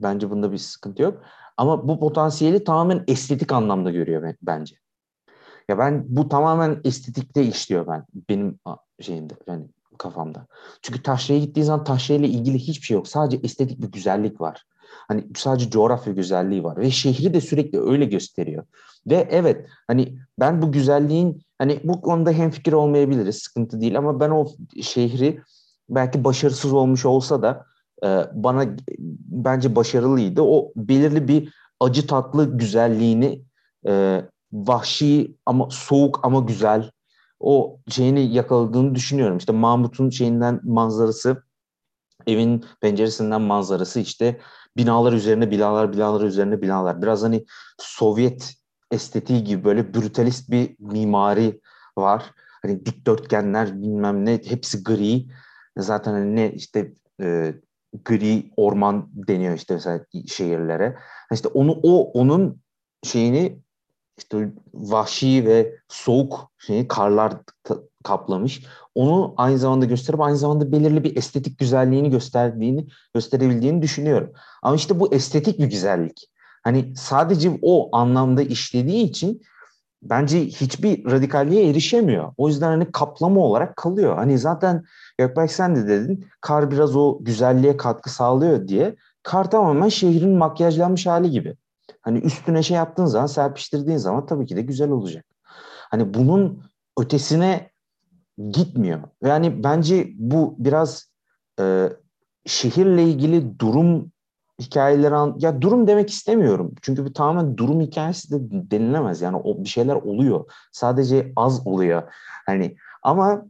[0.01, 1.23] Bence bunda bir sıkıntı yok.
[1.57, 4.82] Ama bu potansiyeli tamamen estetik anlamda görüyor bence.
[5.69, 8.59] Ya ben bu tamamen estetikte işliyor ben benim
[9.01, 10.47] şeyimde yani kafamda.
[10.81, 13.07] Çünkü taşraya gittiği zaman taşrayla ilgili hiçbir şey yok.
[13.07, 14.63] Sadece estetik bir güzellik var.
[15.07, 18.65] Hani sadece coğrafya güzelliği var ve şehri de sürekli öyle gösteriyor.
[19.07, 24.29] Ve evet hani ben bu güzelliğin hani bu konuda hemfikir olmayabiliriz sıkıntı değil ama ben
[24.29, 24.47] o
[24.81, 25.39] şehri
[25.89, 27.65] belki başarısız olmuş olsa da
[28.03, 28.65] e, bana
[29.27, 30.41] bence başarılıydı.
[30.41, 33.43] O belirli bir acı tatlı güzelliğini
[33.87, 34.21] e,
[34.53, 36.91] vahşi ama soğuk ama güzel
[37.39, 39.37] o şeyini yakaladığını düşünüyorum.
[39.37, 41.43] İşte Mahmut'un şeyinden manzarası
[42.27, 44.39] evin penceresinden manzarası işte
[44.77, 47.01] binalar üzerine binalar, binalar üzerine binalar.
[47.01, 47.45] Biraz hani
[47.77, 48.53] Sovyet
[48.91, 51.61] estetiği gibi böyle brutalist bir mimari
[51.97, 52.23] var.
[52.61, 55.25] Hani dikdörtgenler bilmem ne hepsi gri.
[55.77, 57.53] Zaten hani ne işte e,
[58.05, 60.97] gri orman deniyor işte mesela şehirlere.
[61.31, 62.61] İşte onu o onun
[63.03, 63.59] şeyini
[64.17, 67.33] işte vahşi ve soğuk şeyi karlar
[68.03, 68.65] kaplamış.
[68.95, 74.33] Onu aynı zamanda gösterip aynı zamanda belirli bir estetik güzelliğini gösterdiğini gösterebildiğini düşünüyorum.
[74.61, 76.29] Ama işte bu estetik bir güzellik.
[76.63, 79.41] Hani sadece o anlamda işlediği için
[80.01, 82.33] bence hiçbir radikalliğe erişemiyor.
[82.37, 84.15] O yüzden hani kaplama olarak kalıyor.
[84.15, 84.83] Hani zaten
[85.17, 88.95] Gökberk sen de dedin kar biraz o güzelliğe katkı sağlıyor diye.
[89.23, 91.55] Kar tamamen şehrin makyajlanmış hali gibi.
[92.03, 95.25] Hani üstüne şey yaptığın zaman, serpiştirdiğin zaman tabii ki de güzel olacak.
[95.91, 96.63] Hani bunun
[96.99, 97.71] ötesine
[98.49, 99.01] gitmiyor.
[99.21, 101.11] Yani bence bu biraz
[101.59, 101.89] e,
[102.45, 104.11] şehirle ilgili durum
[104.61, 106.75] hikayeleri an ya durum demek istemiyorum.
[106.81, 108.37] Çünkü bu tamamen durum hikayesi de
[108.71, 109.21] denilemez.
[109.21, 110.51] Yani o bir şeyler oluyor.
[110.71, 112.03] Sadece az oluyor.
[112.45, 113.45] Hani ama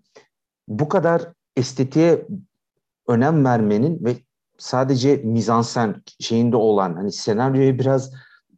[0.67, 1.21] bu kadar
[1.55, 2.27] estetiğe
[3.07, 4.15] önem vermenin ve
[4.57, 8.13] sadece mizansen şeyinde olan hani senaryoyu biraz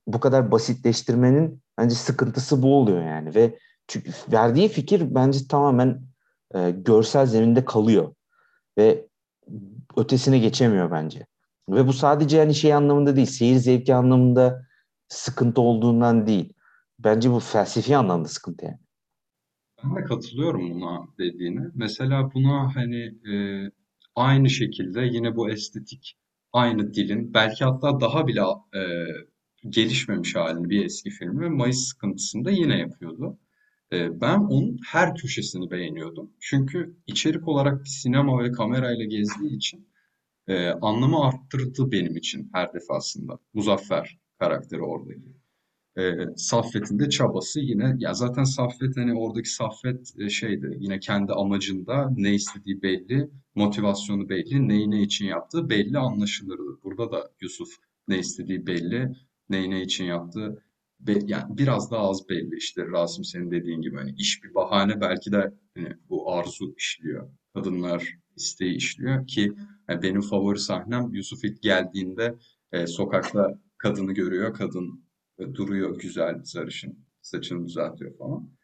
[0.07, 6.01] bu kadar basitleştirmenin bence sıkıntısı bu oluyor yani ve çünkü verdiği fikir bence tamamen
[6.55, 8.15] e, görsel zeminde kalıyor
[8.77, 9.07] ve
[9.97, 11.25] ötesine geçemiyor bence.
[11.69, 14.65] Ve bu sadece yani şey anlamında değil, seyir zevki anlamında
[15.07, 16.53] sıkıntı olduğundan değil.
[16.99, 18.79] Bence bu felsefi anlamda sıkıntı yani.
[19.83, 21.61] Ben de katılıyorum buna dediğine.
[21.73, 23.35] Mesela buna hani e,
[24.15, 26.17] aynı şekilde yine bu estetik
[26.53, 28.41] aynı dilin belki hatta daha bile
[28.75, 28.81] e,
[29.69, 33.39] gelişmemiş halini bir eski filmi Mayıs Sıkıntısı'nda yine yapıyordu.
[33.93, 36.31] E, ben onun her köşesini beğeniyordum.
[36.39, 39.87] Çünkü içerik olarak bir sinema ve kamerayla gezdiği için
[40.47, 43.39] e, anlamı arttırdı benim için her defasında.
[43.53, 45.35] Muzaffer karakteri oradaki.
[45.97, 51.33] E, Saffet'in de çabası yine ya zaten Saffet hani oradaki Saffet e, şeydi yine kendi
[51.33, 56.79] amacında ne istediği belli, motivasyonu belli, neyi ne için yaptığı belli anlaşılırdı.
[56.83, 57.69] Burada da Yusuf
[58.07, 59.15] ne istediği belli,
[59.49, 60.63] neyi ne için yaptığı
[60.99, 65.01] be, yani biraz daha az belli işte Rasim senin dediğin gibi hani iş bir bahane
[65.01, 67.29] belki de hani bu arzu işliyor.
[67.53, 69.53] Kadınlar isteği işliyor ki
[69.89, 72.35] yani benim favori sahnem Yusuf ilk geldiğinde
[72.71, 74.53] e, sokakta kadını görüyor.
[74.53, 75.05] Kadın
[75.39, 77.05] e, duruyor güzel sarışın.
[77.21, 78.54] Saçını düzeltiyor falan.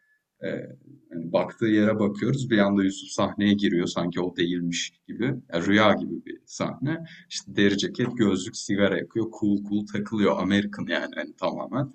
[0.42, 2.50] Yani baktığı yere bakıyoruz.
[2.50, 3.86] Bir anda Yusuf sahneye giriyor.
[3.86, 5.24] Sanki o değilmiş gibi.
[5.52, 7.04] Yani rüya gibi bir sahne.
[7.30, 9.26] İşte deri ceket, gözlük, sigara yakıyor.
[9.40, 10.38] Cool cool takılıyor.
[10.38, 11.94] American yani hani tamamen.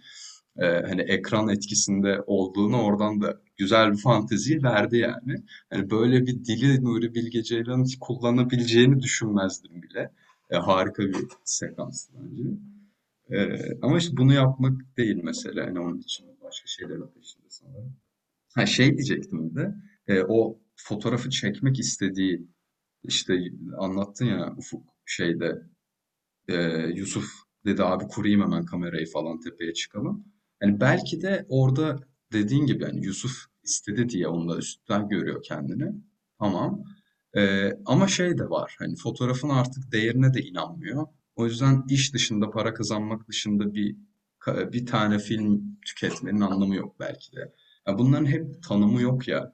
[0.58, 5.44] E, hani ekran etkisinde olduğunu oradan da güzel bir fantezi verdi yani.
[5.70, 10.12] Hani böyle bir dili Nuri Bilge Ceylan'ın hiç kullanabileceğini düşünmezdim bile.
[10.50, 12.44] E, harika bir sekans bence.
[13.32, 15.66] E, ama işte bunu yapmak değil mesela.
[15.66, 18.07] Hani onun için başka şeylerin peşinde sanırım.
[18.58, 19.76] Ha şey diyecektim de
[20.08, 22.48] e, o fotoğrafı çekmek istediği
[23.04, 23.34] işte
[23.78, 25.62] anlattın ya Ufuk şeyde
[26.48, 26.56] e,
[26.96, 27.26] Yusuf
[27.66, 30.26] dedi abi kurayım hemen kamerayı falan tepeye çıkalım.
[30.62, 32.00] Yani belki de orada
[32.34, 35.92] dediğin gibi yani Yusuf istedi diye onda üstten görüyor kendini.
[36.40, 36.84] Tamam.
[37.38, 38.76] Ee, ama şey de var.
[38.80, 41.08] Hani fotoğrafın artık değerine de inanmıyor.
[41.36, 43.96] O yüzden iş dışında para kazanmak dışında bir
[44.48, 47.54] bir tane film tüketmenin anlamı yok belki de.
[47.88, 49.54] Yani bunların hep tanımı yok ya.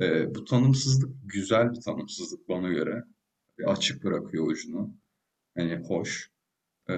[0.00, 3.04] Ee, bu tanımsızlık güzel bir tanımsızlık bana göre.
[3.58, 4.94] Bir açık bırakıyor ucunu.
[5.56, 6.30] Hani hoş.
[6.90, 6.94] Ee,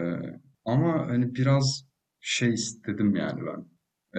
[0.64, 1.86] ama hani biraz
[2.20, 3.66] şey istedim yani ben.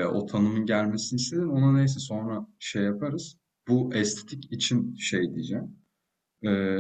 [0.02, 1.52] E, o tanımın gelmesini istedim.
[1.52, 3.38] Ona neyse sonra şey yaparız.
[3.68, 5.78] Bu estetik için şey diyeceğim.
[6.46, 6.80] E,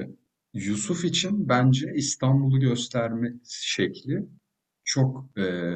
[0.53, 4.25] Yusuf için bence İstanbul'u gösterme şekli
[4.83, 5.75] çok e,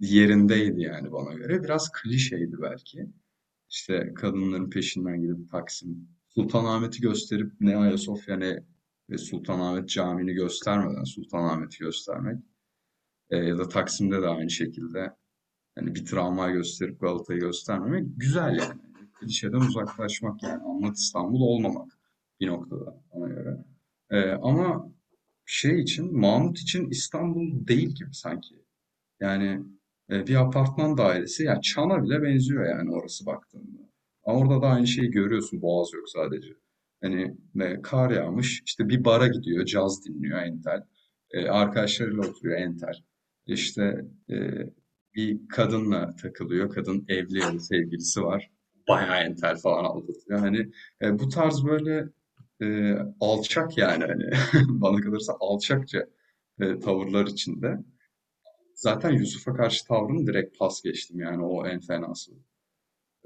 [0.00, 1.62] yerindeydi yani bana göre.
[1.62, 3.06] Biraz klişeydi belki.
[3.70, 8.62] İşte kadınların peşinden gidip Taksim, Sultanahmet'i gösterip ne Ayasofya ne
[9.18, 12.38] Sultanahmet Camii'ni göstermeden Sultanahmet'i göstermek
[13.30, 15.16] e, ya da Taksim'de de aynı şekilde
[15.74, 18.80] hani bir travma gösterip Galata'yı göstermemek güzel yani.
[19.14, 21.98] Klişeden uzaklaşmak yani anlat İstanbul olmamak
[22.40, 23.64] bir noktada ona göre.
[24.10, 24.92] E, ama
[25.44, 28.54] şey için Mahmut için İstanbul değil gibi sanki.
[29.20, 29.62] Yani
[30.10, 33.88] bir apartman dairesi yani Çan'a bile benziyor yani orası baktığında.
[34.22, 35.62] Orada da aynı şeyi görüyorsun.
[35.62, 36.52] Boğaz yok sadece.
[37.02, 40.82] Hani e, kar yağmış işte bir bara gidiyor caz dinliyor entel.
[41.30, 42.94] E, arkadaşlarıyla oturuyor entel
[43.48, 44.36] işte e,
[45.14, 46.70] bir kadınla takılıyor.
[46.70, 48.50] Kadın evli ya da sevgilisi var.
[48.88, 50.38] Bayağı entel falan aldatıyor.
[50.38, 50.70] Hani
[51.02, 52.08] e, bu tarz böyle
[52.62, 54.24] e, alçak yani hani
[54.68, 56.06] bana kalırsa alçakça
[56.60, 57.78] e, tavırlar içinde.
[58.78, 62.32] Zaten Yusuf'a karşı tavrını direkt pas geçtim yani o en fenası.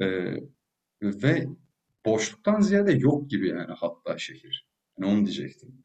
[0.01, 0.07] E,
[1.03, 1.47] ve
[2.07, 4.67] boşluktan ziyade yok gibi yani hatta şehir.
[4.99, 5.85] Yani onu diyecektim.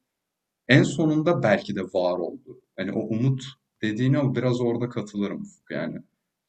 [0.67, 2.61] En sonunda belki de var oldu.
[2.75, 3.43] Hani o umut
[3.81, 5.97] dediğine biraz orada katılırım yani.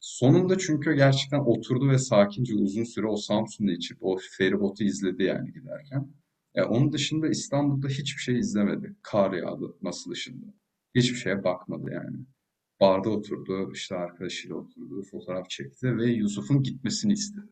[0.01, 5.53] Sonunda çünkü gerçekten oturdu ve sakince uzun süre o Samsun'da içip o feribotu izledi yani
[5.53, 6.13] giderken.
[6.55, 8.97] E, onun dışında İstanbul'da hiçbir şey izlemedi.
[9.03, 10.47] Kar yağdı nasıl dışında.
[10.95, 12.19] Hiçbir şeye bakmadı yani.
[12.81, 17.47] Barda oturdu, işte arkadaşıyla oturdu, fotoğraf çekti ve Yusuf'un gitmesini istedi.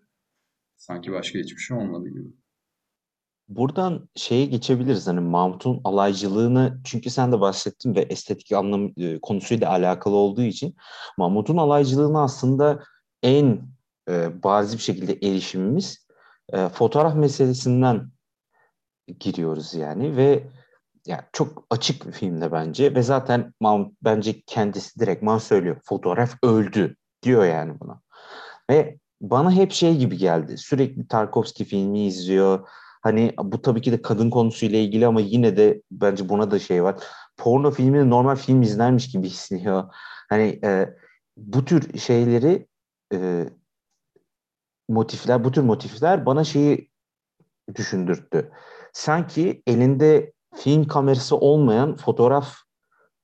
[0.76, 2.28] Sanki başka hiçbir şey olmadı gibi.
[3.48, 9.70] Buradan şeye geçebiliriz hani Mahmut'un alaycılığını çünkü sen de bahsettin ve estetik anlam e, konusuyla
[9.70, 10.76] alakalı olduğu için
[11.18, 12.82] Mahmut'un alaycılığını aslında
[13.22, 13.68] en
[14.08, 16.06] e, bariz bir şekilde erişimimiz
[16.52, 18.10] e, fotoğraf meselesinden
[19.20, 20.50] giriyoruz yani ve
[21.06, 26.96] yani çok açık bir filmde bence ve zaten Mahmut bence kendisi direktman söylüyor fotoğraf öldü
[27.22, 28.00] diyor yani buna
[28.70, 32.68] ve bana hep şey gibi geldi sürekli Tarkovski filmi izliyor
[33.06, 36.82] Hani bu tabii ki de kadın konusuyla ilgili ama yine de bence buna da şey
[36.82, 36.96] var.
[37.36, 39.84] Porno filmini normal film izlermiş gibi hissediyor.
[40.28, 40.94] Hani e,
[41.36, 42.66] bu tür şeyleri
[43.12, 43.48] e,
[44.88, 46.90] motifler, bu tür motifler bana şeyi
[47.74, 48.50] düşündürttü.
[48.92, 52.54] Sanki elinde film kamerası olmayan fotoğraf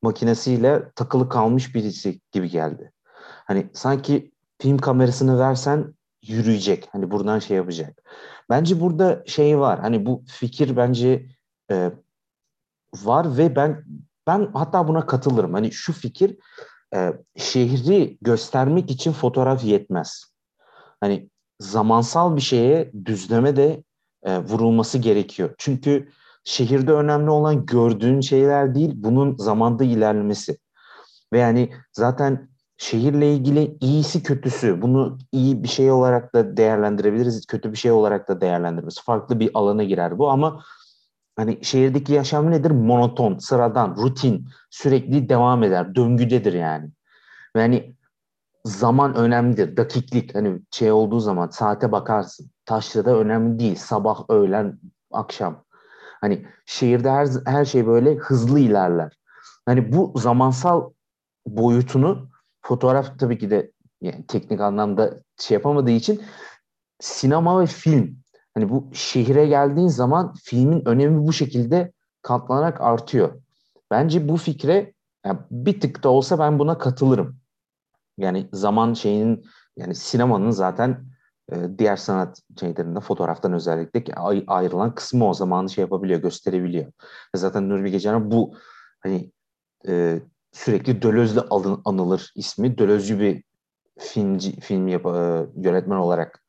[0.03, 2.93] makinesiyle takılı kalmış birisi gibi geldi.
[3.23, 6.89] Hani sanki film kamerasını versen yürüyecek.
[6.93, 8.03] Hani buradan şey yapacak.
[8.51, 9.81] Bence burada şey var.
[9.81, 11.27] Hani bu fikir bence
[11.71, 11.93] e,
[12.95, 13.85] var ve ben
[14.27, 15.53] ben hatta buna katılırım.
[15.53, 16.37] Hani şu fikir
[16.95, 20.25] e, şehri göstermek için fotoğraf yetmez.
[21.01, 23.85] Hani zamansal bir şeye düzleme de
[24.23, 25.55] e, vurulması gerekiyor.
[25.59, 26.09] Çünkü
[26.45, 30.59] şehirde önemli olan gördüğün şeyler değil, bunun zamanda ilerlemesi.
[31.33, 37.73] Ve yani zaten şehirle ilgili iyisi kötüsü bunu iyi bir şey olarak da değerlendirebiliriz, kötü
[37.73, 39.05] bir şey olarak da değerlendirebiliriz.
[39.05, 40.65] Farklı bir alana girer bu ama
[41.37, 42.71] hani şehirdeki yaşam nedir?
[42.71, 46.91] Monoton, sıradan, rutin, sürekli devam eder, döngüdedir yani.
[47.57, 47.97] Ve hani
[48.65, 52.51] zaman önemlidir, dakiklik hani şey olduğu zaman saate bakarsın.
[52.65, 54.79] Taşra'da önemli değil, sabah, öğlen,
[55.13, 55.65] akşam.
[56.23, 59.19] Hani şehirde her, her şey böyle hızlı ilerler.
[59.67, 60.91] Hani bu zamansal
[61.47, 62.29] boyutunu
[62.63, 66.23] fotoğraf tabii ki de yani teknik anlamda şey yapamadığı için
[67.01, 68.17] sinema ve film
[68.55, 73.43] hani bu şehire geldiğin zaman filmin önemi bu şekilde katlanarak artıyor.
[73.91, 74.95] Bence bu fikre
[75.27, 77.37] yani bir tık da olsa ben buna katılırım.
[78.19, 79.45] Yani zaman şeyinin
[79.77, 81.12] yani sinemanın zaten
[81.79, 84.15] diğer sanat şeylerinde fotoğraftan özellikle
[84.47, 86.93] ayrılan kısmı o zamanı şey yapabiliyor, gösterebiliyor.
[87.37, 88.55] Zaten Nuri Bilge Ceylan bu
[89.01, 89.33] hani
[89.89, 90.21] e,
[90.53, 91.47] sürekli Döloz'la
[91.85, 92.79] anılır ismi.
[92.79, 93.45] Dölozcu bir
[93.99, 96.43] filmci, film yap, e, yönetmen olarak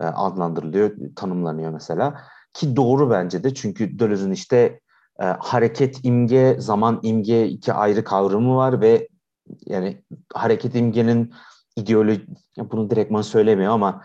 [0.00, 2.20] e, adlandırılıyor, tanımlanıyor mesela.
[2.52, 4.80] Ki doğru bence de çünkü Döloz'un işte
[5.20, 9.08] e, hareket imge, zaman imge iki ayrı kavramı var ve
[9.66, 10.02] yani
[10.34, 11.34] hareket imgenin
[11.76, 12.26] ideoloji,
[12.58, 14.02] bunu direktman söylemiyor ama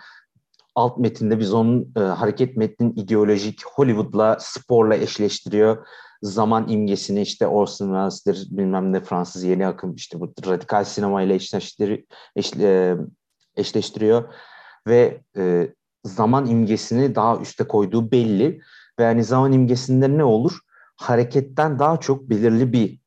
[0.75, 5.87] alt metinde biz onun e, hareket metnin ideolojik Hollywood'la sporla eşleştiriyor.
[6.21, 11.35] Zaman imgesini işte Orson Welles'tir bilmem ne Fransız yeni akım işte bu radikal sinema ile
[11.35, 12.05] eşleştiri,
[12.35, 12.97] eş, e,
[13.55, 14.33] eşleştiriyor.
[14.87, 18.61] Ve e, zaman imgesini daha üste koyduğu belli.
[18.99, 20.59] Ve yani zaman imgesinde ne olur?
[20.95, 22.99] Hareketten daha çok belirli bir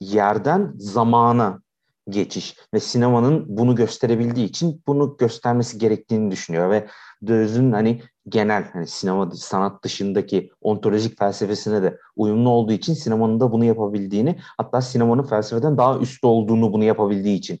[0.00, 1.60] yerden zamana
[2.08, 6.86] geçiş ve sinemanın bunu gösterebildiği için bunu göstermesi gerektiğini düşünüyor ve
[7.26, 13.52] Döz'ün hani genel hani sinema sanat dışındaki ontolojik felsefesine de uyumlu olduğu için sinemanın da
[13.52, 17.60] bunu yapabildiğini hatta sinemanın felsefeden daha üstte olduğunu bunu yapabildiği için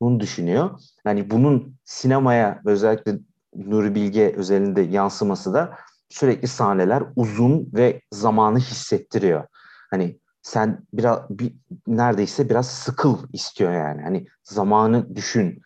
[0.00, 0.80] bunu düşünüyor.
[1.04, 3.18] Yani bunun sinemaya özellikle
[3.56, 5.76] Nuri Bilge özelinde yansıması da
[6.08, 9.46] sürekli sahneler uzun ve zamanı hissettiriyor.
[9.90, 11.52] Hani sen biraz bir,
[11.86, 14.02] neredeyse biraz sıkıl istiyor yani.
[14.02, 15.62] Hani zamanı düşün.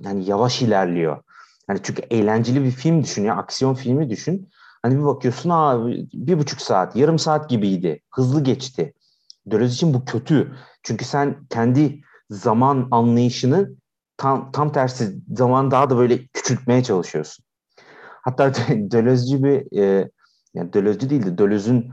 [0.00, 1.22] Yani yavaş ilerliyor.
[1.66, 4.48] Hani çünkü eğlenceli bir film düşün ya, aksiyon filmi düşün.
[4.82, 8.00] Hani bir bakıyorsun abi bir buçuk saat, yarım saat gibiydi.
[8.10, 8.94] Hızlı geçti.
[9.50, 10.56] Dölöz için bu kötü.
[10.82, 13.70] Çünkü sen kendi zaman anlayışını
[14.16, 17.44] tam, tam tersi zaman daha da böyle küçültmeye çalışıyorsun.
[18.22, 20.10] Hatta Dölözcü bir e,
[20.54, 21.90] yani Dölözcü değil de Dölöz'ün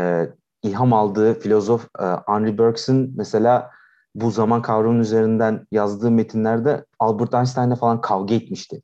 [0.00, 0.28] e,
[0.62, 3.70] ilham aldığı filozof e, Henry Bergson mesela
[4.14, 8.82] bu zaman kavramının üzerinden yazdığı metinlerde Albert Einstein'la falan kavga etmişti.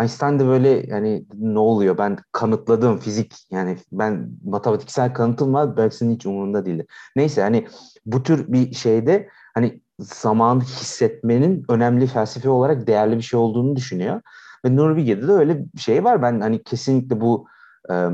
[0.00, 5.96] Einstein de böyle yani ne oluyor ben kanıtladım fizik yani ben matematiksel kanıtım var belki
[5.96, 6.86] senin hiç umurunda değildi.
[7.16, 7.66] Neyse hani
[8.06, 14.20] bu tür bir şeyde hani zaman hissetmenin önemli felsefe olarak değerli bir şey olduğunu düşünüyor.
[14.64, 16.22] Ve Bilge'de de öyle bir şey var.
[16.22, 17.46] Ben hani kesinlikle bu
[17.90, 18.08] e,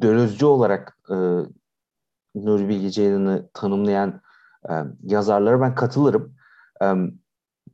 [0.00, 1.14] Dölozcu olarak e,
[2.34, 4.20] Nuri Bilge Ceylan'ı tanımlayan
[4.70, 6.34] e, yazarlara ben katılırım.
[6.82, 6.86] E,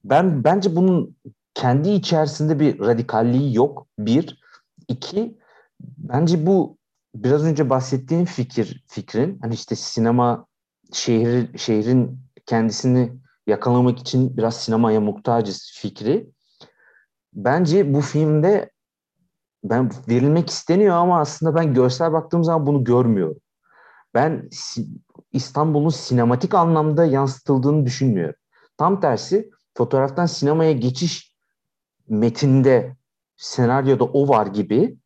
[0.05, 1.16] ben bence bunun
[1.55, 3.87] kendi içerisinde bir radikalliği yok.
[3.99, 4.40] Bir.
[4.88, 5.38] iki
[5.81, 6.79] bence bu
[7.14, 10.46] biraz önce bahsettiğim fikir fikrin hani işte sinema
[10.92, 13.12] şehir şehrin kendisini
[13.46, 16.31] yakalamak için biraz sinemaya muhtacız fikri.
[17.33, 18.70] Bence bu filmde
[19.64, 23.40] ben verilmek isteniyor ama aslında ben görsel baktığım zaman bunu görmüyorum.
[24.14, 24.49] Ben
[25.33, 28.35] İstanbul'un sinematik anlamda yansıtıldığını düşünmüyorum.
[28.79, 31.35] Tam tersi fotoğraftan sinemaya geçiş
[32.09, 32.96] metinde
[33.37, 34.99] senaryoda o var gibi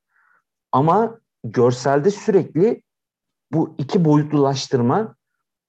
[0.73, 2.83] ama görselde sürekli
[3.53, 5.17] bu iki boyutlulaştırma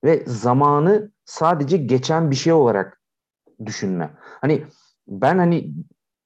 [0.03, 3.01] ve zamanı sadece geçen bir şey olarak
[3.65, 4.13] düşünme.
[4.41, 4.65] Hani
[5.07, 5.73] ben hani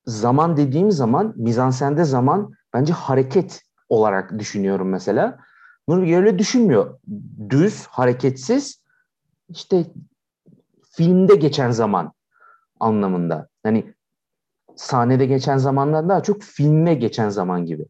[0.06, 5.39] zaman dediğim zaman mizansende zaman bence hareket olarak düşünüyorum mesela.
[5.89, 6.99] Nuri öyle düşünmüyor.
[7.49, 8.82] Düz, hareketsiz
[9.49, 9.86] işte
[10.91, 12.13] filmde geçen zaman
[12.80, 13.47] anlamında.
[13.63, 13.93] Hani
[14.75, 17.86] sahnede geçen zamandan daha çok filme geçen zaman gibi.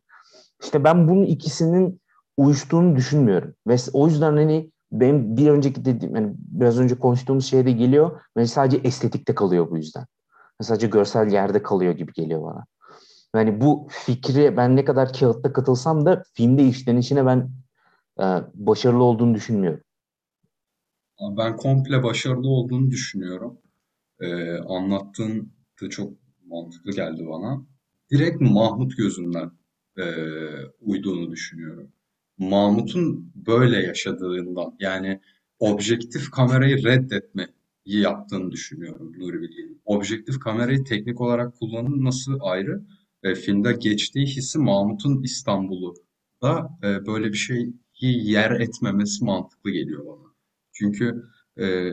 [0.63, 2.01] İşte ben bunun ikisinin
[2.37, 3.53] uyuştuğunu düşünmüyorum.
[3.67, 8.21] Ve o yüzden hani benim bir önceki dediğim yani biraz önce konuştuğumuz şeye de geliyor
[8.37, 10.05] ve sadece estetikte kalıyor bu yüzden.
[10.61, 12.65] Sadece görsel yerde kalıyor gibi geliyor bana.
[13.35, 17.49] Yani bu fikri ben ne kadar kağıtta katılsam da filmde işlenişine ben
[18.53, 19.81] başarılı olduğunu düşünmüyorum.
[21.37, 23.57] Ben komple başarılı olduğunu düşünüyorum.
[24.19, 26.13] Ee, anlattığın da çok
[26.45, 27.65] mantıklı geldi bana.
[28.11, 29.51] Direkt Mahmut gözünden
[29.97, 30.03] e,
[30.79, 31.91] uyduğunu düşünüyorum.
[32.37, 35.21] Mahmut'un böyle yaşadığından yani
[35.59, 37.49] objektif kamerayı reddetmeyi
[37.85, 39.81] yaptığını düşünüyorum Nuri Bilge'nin.
[39.85, 42.83] Objektif kamerayı teknik olarak kullanılması ayrı.
[43.23, 45.93] E, filmde geçtiği hissi Mahmut'un İstanbul'u
[46.41, 47.73] da e, böyle bir şeyi
[48.07, 50.33] yer etmemesi mantıklı geliyor bana.
[50.73, 51.23] Çünkü
[51.59, 51.91] e,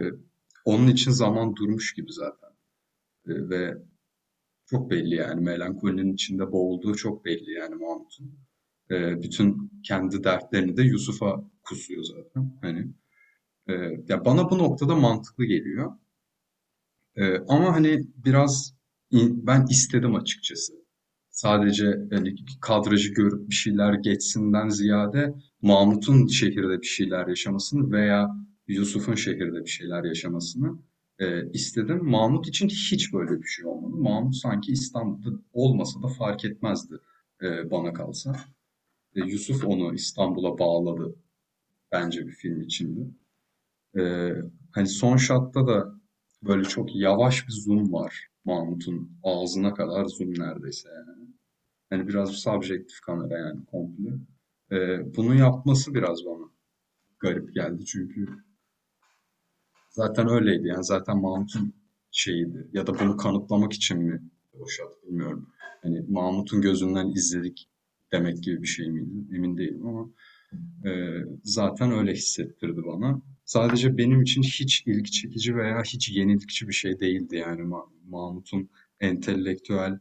[0.65, 2.51] onun için zaman durmuş gibi zaten.
[3.27, 3.79] E, ve
[4.67, 8.39] çok belli yani melankolinin içinde boğulduğu çok belli yani Mahmut'un.
[8.91, 12.59] E, bütün kendi dertlerini de Yusuf'a kusuyor zaten.
[12.63, 12.89] Hani
[13.69, 13.73] e,
[14.09, 15.93] ya bana bu noktada mantıklı geliyor.
[17.17, 18.75] E, ama hani biraz
[19.11, 20.86] in, ben istedim açıkçası.
[21.37, 28.31] Sadece hani kadrajı görüp bir şeyler geçsinden ziyade Mahmut'un şehirde bir şeyler yaşamasını veya
[28.69, 30.79] Yusuf'un şehirde bir şeyler yaşamasını
[31.19, 32.05] e, istedim.
[32.05, 33.97] Mahmut için hiç böyle bir şey olmadı.
[33.97, 36.95] Mahmut sanki İstanbul'da olmasa da fark etmezdi
[37.43, 38.37] e, bana kalsa.
[39.17, 41.17] E, Yusuf onu İstanbul'a bağladı
[41.93, 43.01] bence bir film içinde.
[43.99, 44.33] E,
[44.73, 46.01] hani son şatta da
[46.43, 48.29] böyle çok yavaş bir zoom var.
[48.45, 51.26] Mahmut'un ağzına kadar zoom neredeyse yani.
[51.91, 54.11] Hani biraz subjektif kamera yani komple.
[54.73, 54.77] E,
[55.17, 56.51] bunu yapması biraz bana
[57.19, 58.27] garip geldi çünkü
[59.91, 61.75] zaten öyleydi yani zaten Mahmut'un
[62.11, 64.23] şeyiydi ya da bunu kanıtlamak için mi
[64.69, 65.49] shot bilmiyorum.
[65.83, 67.69] Hani Mahmut'un gözünden izledik
[68.13, 70.11] demek gibi bir şey miydi emin değilim ama
[70.85, 70.91] e,
[71.43, 73.23] zaten öyle hissettirdi bana.
[73.45, 78.71] Sadece benim için hiç ilgi çekici veya hiç yenilikçi bir şey değildi yani Ma Mahmut'un
[79.01, 79.99] entelektüel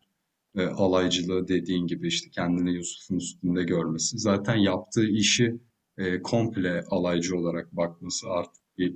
[0.56, 4.18] e, alaycılığı dediğin gibi işte kendini Yusuf'un üstünde görmesi.
[4.20, 5.60] Zaten yaptığı işi
[5.98, 8.96] e, komple alaycı olarak bakması artık bir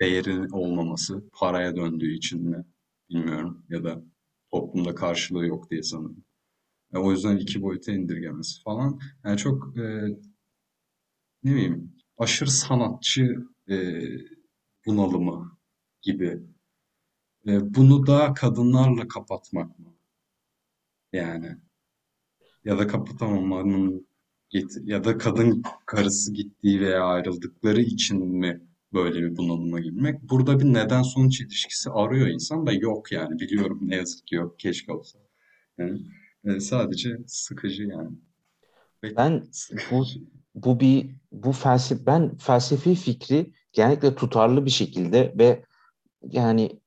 [0.00, 2.64] değerin olmaması paraya döndüğü için mi
[3.10, 4.04] bilmiyorum ya da
[4.52, 6.24] toplumda karşılığı yok diye sanırım.
[6.94, 9.00] E, o yüzden iki boyuta indirgemesi falan.
[9.24, 10.08] Yani çok e,
[11.42, 13.36] ne bileyim aşırı sanatçı
[13.70, 14.02] e,
[14.86, 15.58] bunalımı
[16.02, 16.42] gibi.
[17.46, 19.93] E, bunu da kadınlarla kapatmak mı?
[21.14, 21.56] Yani
[22.64, 24.08] ya da kapatamamanın
[24.84, 28.60] ya da kadın karısı gittiği veya ayrıldıkları için mi
[28.92, 30.22] böyle bir bunalıma girmek?
[30.22, 34.58] Burada bir neden sonuç ilişkisi arıyor insan da yok yani biliyorum ne yazık ki yok
[34.58, 35.18] keşke olsa.
[35.78, 36.00] Yani
[36.44, 38.10] e, sadece sıkıcı yani.
[39.16, 39.44] Ben
[39.90, 40.04] bu
[40.54, 45.64] bu bir bu felsefe ben felsefi fikri genellikle tutarlı bir şekilde ve
[46.22, 46.80] yani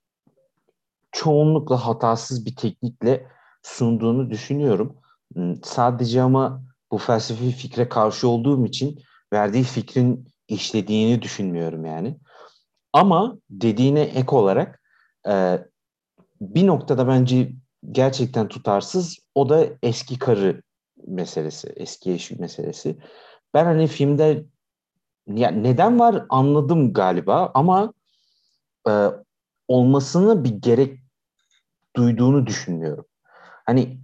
[1.11, 3.36] çoğunlukla hatasız bir teknikle
[3.67, 4.97] sunduğunu düşünüyorum.
[5.33, 8.99] Hmm, sadece ama bu felsefi fikre karşı olduğum için
[9.33, 12.17] verdiği fikrin işlediğini düşünmüyorum yani.
[12.93, 14.81] Ama dediğine ek olarak
[15.29, 15.59] e,
[16.41, 17.51] bir noktada bence
[17.91, 19.19] gerçekten tutarsız.
[19.35, 20.61] O da eski karı
[21.07, 22.97] meselesi, eski eş meselesi.
[23.53, 24.45] Ben hani filmde
[25.27, 27.93] ya neden var anladım galiba ama
[28.89, 28.91] e,
[29.67, 30.99] olmasını bir gerek
[31.95, 33.05] duyduğunu düşünmüyorum.
[33.67, 33.97] Hani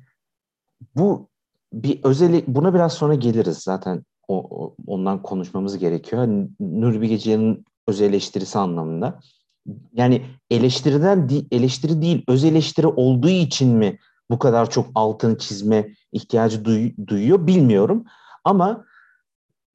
[0.96, 1.30] bu
[1.74, 6.22] bir özel buna biraz sonra geliriz zaten o, o ondan konuşmamız gerekiyor.
[6.22, 7.58] Hani Nuri Bilge
[7.88, 9.20] öz eleştirisi anlamında.
[9.94, 14.00] Yani eleştiriden eleştiri değil öz eleştiri olduğu için mi
[14.32, 18.06] bu kadar çok altını çizme ihtiyacı duy, duyuyor bilmiyorum.
[18.44, 18.86] Ama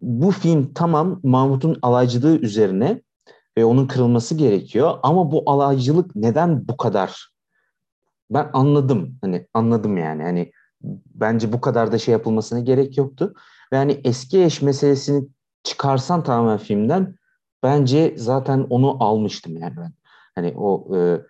[0.01, 3.03] bu film tamam Mahmut'un alaycılığı üzerine
[3.59, 4.99] ve onun kırılması gerekiyor.
[5.03, 7.38] Ama bu alaycılık neden bu kadar?
[8.31, 9.19] Ben anladım.
[9.21, 10.23] Hani anladım yani.
[10.23, 10.53] Hani
[11.15, 13.35] bence bu kadar da şey yapılmasına gerek yoktu.
[13.73, 15.29] Ve hani eski eş meselesini
[15.63, 17.15] çıkarsan tamamen filmden
[17.63, 19.93] bence zaten onu almıştım yani ben.
[20.35, 21.21] Hani o e,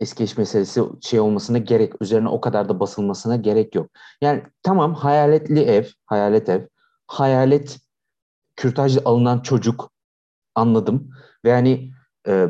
[0.00, 3.90] eski eş meselesi şey olmasına gerek, üzerine o kadar da basılmasına gerek yok.
[4.22, 6.66] Yani tamam hayaletli ev, hayalet ev,
[7.06, 7.80] hayalet
[8.56, 9.90] kürtajlı alınan çocuk
[10.54, 11.10] anladım.
[11.44, 11.92] Ve yani
[12.28, 12.48] e,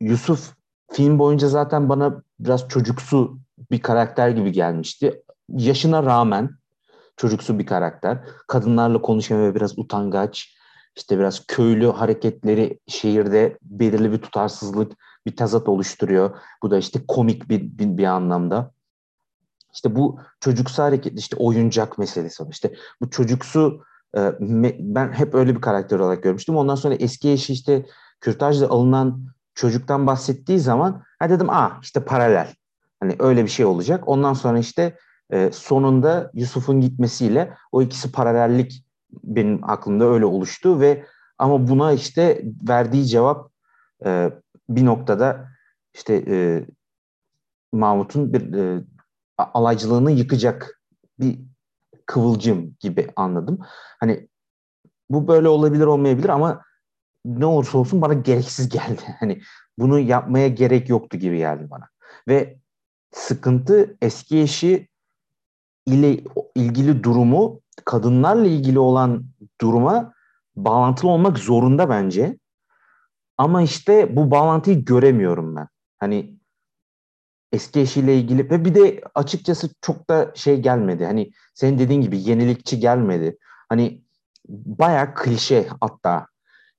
[0.00, 0.54] Yusuf
[0.92, 3.38] film boyunca zaten bana biraz çocuksu
[3.70, 5.22] bir karakter gibi gelmişti.
[5.48, 6.50] Yaşına rağmen
[7.16, 8.18] çocuksu bir karakter.
[8.46, 10.56] Kadınlarla konuşan ve biraz utangaç,
[10.96, 14.92] işte biraz köylü hareketleri şehirde belirli bir tutarsızlık,
[15.26, 16.38] bir tezat oluşturuyor.
[16.62, 18.72] Bu da işte komik bir, bir, bir anlamda.
[19.74, 22.44] İşte bu çocuksu hareket, işte oyuncak meselesi.
[22.50, 23.84] İşte bu çocuksu
[24.16, 24.32] e,
[24.78, 26.56] ben hep öyle bir karakter olarak görmüştüm.
[26.56, 27.86] Ondan sonra eski eşi işte
[28.20, 32.54] kürtajla alınan çocuktan bahsettiği zaman ha dedim ah işte paralel.
[33.00, 34.08] Hani öyle bir şey olacak.
[34.08, 34.98] Ondan sonra işte
[35.30, 38.84] e, sonunda Yusuf'un gitmesiyle o ikisi paralellik
[39.24, 41.04] benim aklımda öyle oluştu ve
[41.38, 43.50] ama buna işte verdiği cevap
[44.04, 44.30] e,
[44.68, 45.48] bir noktada
[45.94, 46.66] işte e,
[47.72, 48.84] Mahmut'un bir e,
[49.38, 50.80] alaycılığını yıkacak
[51.20, 51.38] bir
[52.06, 53.58] kıvılcım gibi anladım.
[54.00, 54.28] Hani
[55.10, 56.62] bu böyle olabilir olmayabilir ama
[57.24, 59.02] ne olursa olsun bana gereksiz geldi.
[59.20, 59.40] Hani
[59.78, 61.88] bunu yapmaya gerek yoktu gibi geldi bana.
[62.28, 62.58] Ve
[63.12, 64.88] sıkıntı eski eşi
[65.86, 69.24] ile ilgili durumu kadınlarla ilgili olan
[69.60, 70.14] duruma
[70.56, 72.38] bağlantılı olmak zorunda bence.
[73.38, 75.68] Ama işte bu bağlantıyı göremiyorum ben.
[75.98, 76.38] Hani
[77.52, 81.04] eski eşiyle ilgili ve bir de açıkçası çok da şey gelmedi.
[81.04, 83.38] Hani senin dediğin gibi yenilikçi gelmedi.
[83.68, 84.02] Hani
[84.48, 86.26] bayağı klişe hatta.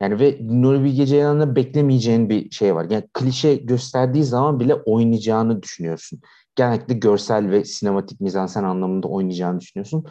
[0.02, 2.86] Yani ve Nuri Bilge Ceylan'da beklemeyeceğin bir şey var.
[2.90, 6.22] Yani klişe gösterdiği zaman bile oynayacağını düşünüyorsun.
[6.56, 10.06] Genellikle görsel ve sinematik mizansen anlamında oynayacağını düşünüyorsun.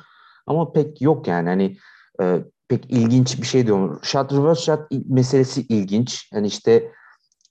[0.47, 1.49] Ama pek yok yani.
[1.49, 1.77] Hani
[2.23, 4.01] e, pek ilginç bir şey diyorum.
[4.03, 6.29] Shot reverse shot meselesi ilginç.
[6.33, 6.93] Yani işte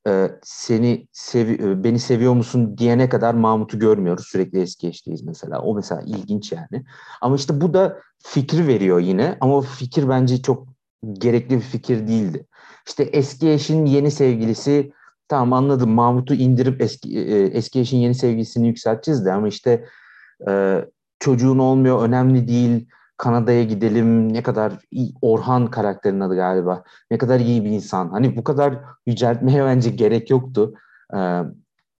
[0.07, 4.25] e, seni sevi e, beni seviyor musun diyene kadar Mahmut'u görmüyoruz.
[4.27, 5.61] Sürekli eski eşteyiz mesela.
[5.61, 6.85] O mesela ilginç yani.
[7.21, 9.37] Ama işte bu da fikri veriyor yine.
[9.41, 10.72] Ama o fikir bence çok
[11.13, 12.47] gerekli bir fikir değildi.
[12.87, 14.91] İşte eski eşin yeni sevgilisi
[15.27, 19.85] tamam anladım Mahmut'u indirip eski e, eski eşin yeni sevgilisini yükselteceğiz de ama işte
[20.49, 20.81] e,
[21.19, 22.87] çocuğun olmuyor önemli değil
[23.17, 28.09] Kanada'ya gidelim ne kadar iyi, Orhan karakterinin adı galiba ne kadar iyi bir insan.
[28.09, 30.73] Hani bu kadar yüceltmeye bence gerek yoktu
[31.13, 31.41] e,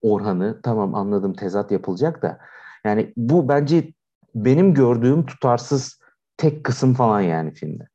[0.01, 0.60] Orhan'ı.
[0.64, 2.39] Tamam anladım tezat yapılacak da.
[2.86, 3.93] Yani bu bence
[4.36, 5.99] benim gördüğüm tutarsız
[6.38, 7.93] tek kısım falan yani filmde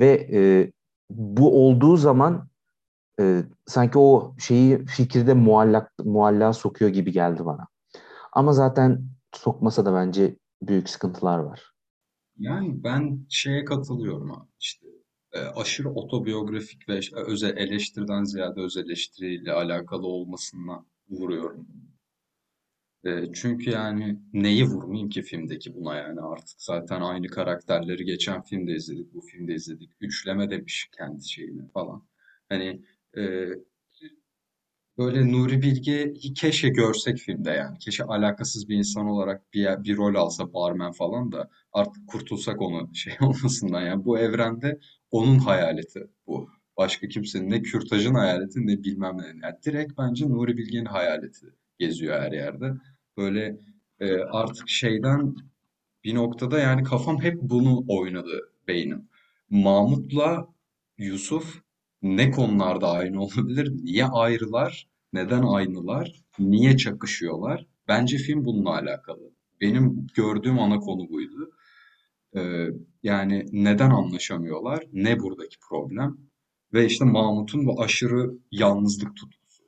[0.00, 0.72] ve e,
[1.10, 2.48] bu olduğu zaman
[3.20, 7.68] e, sanki o şeyi fikirde muallak muallak sokuyor gibi geldi bana
[8.32, 11.72] ama zaten sokmasa da bence büyük sıkıntılar var.
[12.38, 14.86] Yani ben şeye katılıyorum abi işte
[15.32, 21.66] e, aşırı otobiyografik ve özel eleştiriden ziyade öz eleştiriyle alakalı olmasına vuruyorum.
[23.34, 29.14] Çünkü yani neyi vurmayayım ki filmdeki buna yani artık zaten aynı karakterleri geçen filmde izledik,
[29.14, 29.90] bu filmde izledik.
[30.00, 32.06] Üçleme demiş kendi şeyine falan.
[32.48, 32.82] Hani
[33.16, 33.46] e,
[34.98, 37.78] Böyle Nuri Bilge'yi keşke görsek filmde yani.
[37.78, 42.90] Keşke alakasız bir insan olarak bir, bir rol alsa barmen falan da artık kurtulsak onu
[42.94, 43.80] şey olmasından.
[43.82, 44.78] Yani bu evrende
[45.10, 46.48] onun hayaleti bu.
[46.76, 49.26] Başka kimsenin ne kürtajın hayaleti ne bilmem ne.
[49.26, 51.46] Yani direkt bence Nuri Bilge'nin hayaleti
[51.78, 52.72] geziyor her yerde.
[53.16, 53.56] Böyle
[54.00, 55.36] e, artık şeyden
[56.04, 59.08] bir noktada yani kafam hep bunu oynadı beynim.
[59.50, 60.48] Mahmut'la
[60.98, 61.62] Yusuf
[62.02, 63.72] ne konularda aynı olabilir?
[63.82, 64.88] Niye ayrılar?
[65.12, 66.22] Neden aynılar?
[66.38, 67.66] Niye çakışıyorlar?
[67.88, 69.30] Bence film bununla alakalı.
[69.60, 71.50] Benim gördüğüm ana konu buydu.
[72.36, 72.68] Ee,
[73.02, 74.84] yani neden anlaşamıyorlar?
[74.92, 76.18] Ne buradaki problem?
[76.72, 79.64] Ve işte Mahmut'un bu aşırı yalnızlık tutkusu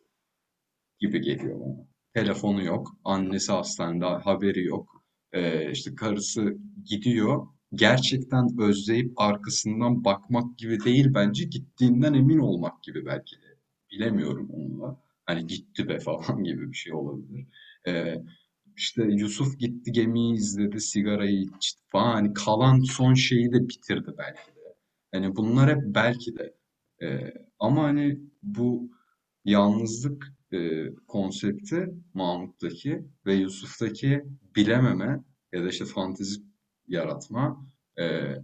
[0.99, 1.87] gibi geliyor bana.
[2.17, 2.97] Telefonu yok.
[3.05, 5.05] Annesi hastanede haberi yok.
[5.33, 7.47] Ee, işte karısı gidiyor.
[7.75, 11.45] Gerçekten özleyip arkasından bakmak gibi değil bence.
[11.45, 13.57] Gittiğinden emin olmak gibi belki de.
[13.91, 15.01] Bilemiyorum onunla.
[15.27, 17.47] Hani gitti be falan gibi bir şey olabilir.
[17.89, 18.15] Ee,
[18.77, 22.13] işte Yusuf gitti gemiyi izledi, sigarayı içti falan.
[22.13, 24.75] Hani kalan son şeyi de bitirdi belki de.
[25.13, 26.55] Hani bunlar hep belki de.
[27.03, 28.91] Ee, ama hani bu
[29.45, 34.25] yalnızlık e, konsepti Mahmut'taki ve Yusuf'taki
[34.57, 36.41] bilememe ya da işte fantezi
[36.89, 37.67] yaratma
[37.99, 38.35] e,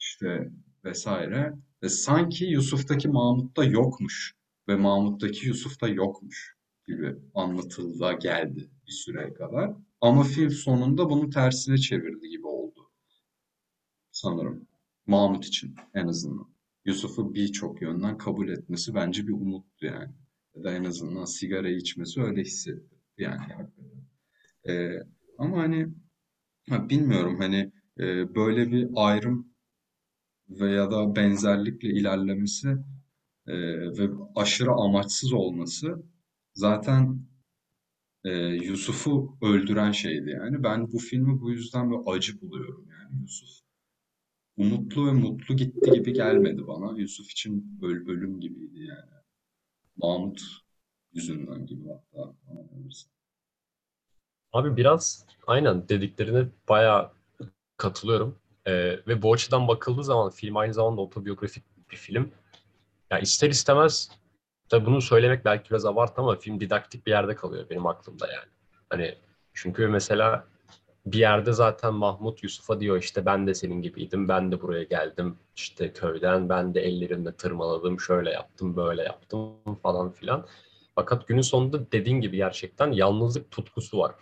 [0.00, 0.50] işte
[0.84, 4.34] vesaire ve sanki Yusuf'taki Mahmut'ta yokmuş
[4.68, 6.56] ve Mahmut'taki Yusuf'ta yokmuş
[6.86, 9.74] gibi anlatılda geldi bir süre kadar.
[10.00, 12.90] Ama film sonunda bunu tersine çevirdi gibi oldu.
[14.10, 14.68] Sanırım.
[15.06, 16.48] Mahmut için en azından.
[16.84, 20.12] Yusuf'u birçok yönden kabul etmesi bence bir umuttu yani.
[20.64, 22.96] Da en azından sigara içmesi öyle hissetti.
[23.18, 24.08] Yani hakikaten.
[24.68, 25.02] Ee,
[25.38, 25.88] ama hani
[26.68, 29.54] ha, bilmiyorum hani e, böyle bir ayrım
[30.48, 32.68] veya da benzerlikle ilerlemesi
[33.46, 33.54] e,
[33.98, 36.02] ve aşırı amaçsız olması
[36.54, 37.22] zaten
[38.24, 40.62] e, Yusuf'u öldüren şeydi yani.
[40.62, 43.48] Ben bu filmi bu yüzden böyle acı buluyorum yani Yusuf.
[44.56, 46.98] Umutlu ve mutlu gitti gibi gelmedi bana.
[46.98, 49.17] Yusuf için öl ölüm gibiydi yani.
[49.98, 50.40] Mahmut
[51.12, 52.34] yüzünden gibi hatta.
[54.52, 57.10] Abi biraz aynen dediklerine bayağı
[57.76, 58.38] katılıyorum.
[58.66, 58.72] Ee,
[59.06, 62.32] ve bu açıdan bakıldığı zaman film aynı zamanda otobiyografik bir film.
[63.10, 64.10] Ya ister istemez
[64.68, 68.48] tabii bunu söylemek belki biraz abartı ama film didaktik bir yerde kalıyor benim aklımda yani.
[68.90, 69.18] Hani
[69.54, 70.46] çünkü mesela
[71.06, 75.38] bir yerde zaten Mahmut Yusuf'a diyor işte ben de senin gibiydim, ben de buraya geldim
[75.56, 80.46] işte köyden, ben de ellerimle tırmaladım, şöyle yaptım, böyle yaptım falan filan.
[80.94, 84.14] Fakat günün sonunda dediğin gibi gerçekten yalnızlık tutkusu var.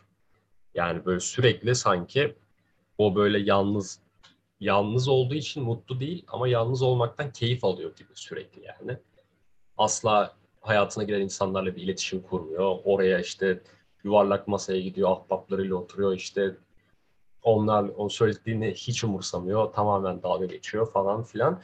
[0.74, 2.34] Yani böyle sürekli sanki
[2.98, 4.00] o böyle yalnız
[4.60, 8.98] yalnız olduğu için mutlu değil ama yalnız olmaktan keyif alıyor gibi sürekli yani.
[9.78, 12.78] Asla hayatına giren insanlarla bir iletişim kurmuyor.
[12.84, 13.62] Oraya işte
[14.04, 16.56] yuvarlak masaya gidiyor, ahbaplarıyla oturuyor işte
[17.46, 19.72] onlar o söylediğini hiç umursamıyor.
[19.72, 21.60] Tamamen dalga geçiyor falan filan.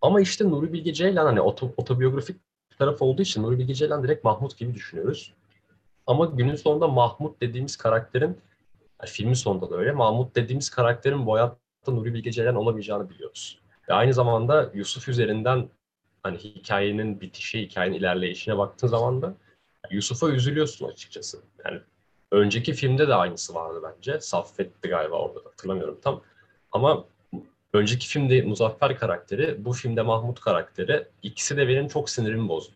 [0.00, 1.40] Ama işte Nuri Bilge Ceylan hani
[1.76, 2.36] otobiyografik
[2.78, 5.32] taraf olduğu için Nuri Bilge Ceylan direkt Mahmut gibi düşünüyoruz.
[6.06, 8.38] Ama günün sonunda Mahmut dediğimiz karakterin
[9.00, 9.92] yani filmin sonunda da öyle.
[9.92, 13.58] Mahmut dediğimiz karakterin bu hayatta Nuri Bilge Ceylan olamayacağını biliyoruz.
[13.88, 15.68] Ve aynı zamanda Yusuf üzerinden
[16.22, 19.34] hani hikayenin bitişi, hikayenin ilerleyişine baktığın zaman da
[19.90, 21.38] Yusuf'a üzülüyorsun açıkçası.
[21.64, 21.80] Yani
[22.32, 24.20] önceki filmde de aynısı vardı bence.
[24.20, 26.22] Saffet'ti galiba orada hatırlamıyorum tam.
[26.72, 27.04] Ama
[27.72, 32.74] önceki filmde Muzaffer karakteri, bu filmde Mahmut karakteri ikisi de benim çok sinirimi bozdu.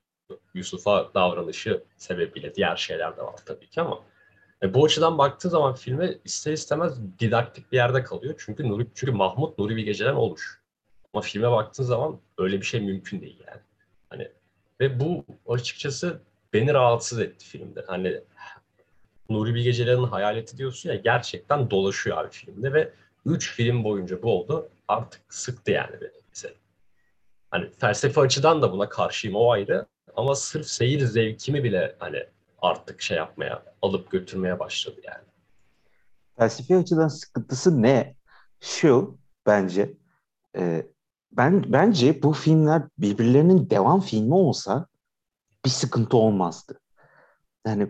[0.55, 4.01] Yusuf'a davranışı sebebiyle diğer şeyler de var tabii ki ama
[4.63, 8.35] e, bu açıdan baktığı zaman filme ister istemez didaktik bir yerde kalıyor.
[8.39, 10.61] Çünkü Nuri, çünkü Mahmut Nuri Bilge'den olmuş.
[11.15, 13.61] Ama filme baktığın zaman öyle bir şey mümkün değil yani.
[14.11, 14.29] Hani
[14.81, 16.23] ve bu açıkçası
[16.53, 17.85] beni rahatsız etti filmde.
[17.87, 18.21] Hani
[19.31, 22.93] Nuri Bilge Ceylan'ın hayaleti diyorsun ya gerçekten dolaşıyor abi filmde ve
[23.27, 24.69] 3 film boyunca bu oldu.
[24.89, 26.55] Artık sıktı yani beni bize.
[27.51, 29.87] Hani felsefe açıdan da buna karşıyım o ayrı.
[30.17, 32.27] Ama sırf seyir zevkimi bile hani
[32.63, 35.25] artık şey yapmaya, alıp götürmeye başladı yani.
[36.39, 38.17] Felsefi açıdan sıkıntısı ne?
[38.61, 39.93] Şu bence
[40.57, 40.87] e,
[41.33, 44.87] ben bence bu filmler birbirlerinin devam filmi olsa
[45.65, 46.81] bir sıkıntı olmazdı.
[47.67, 47.89] Yani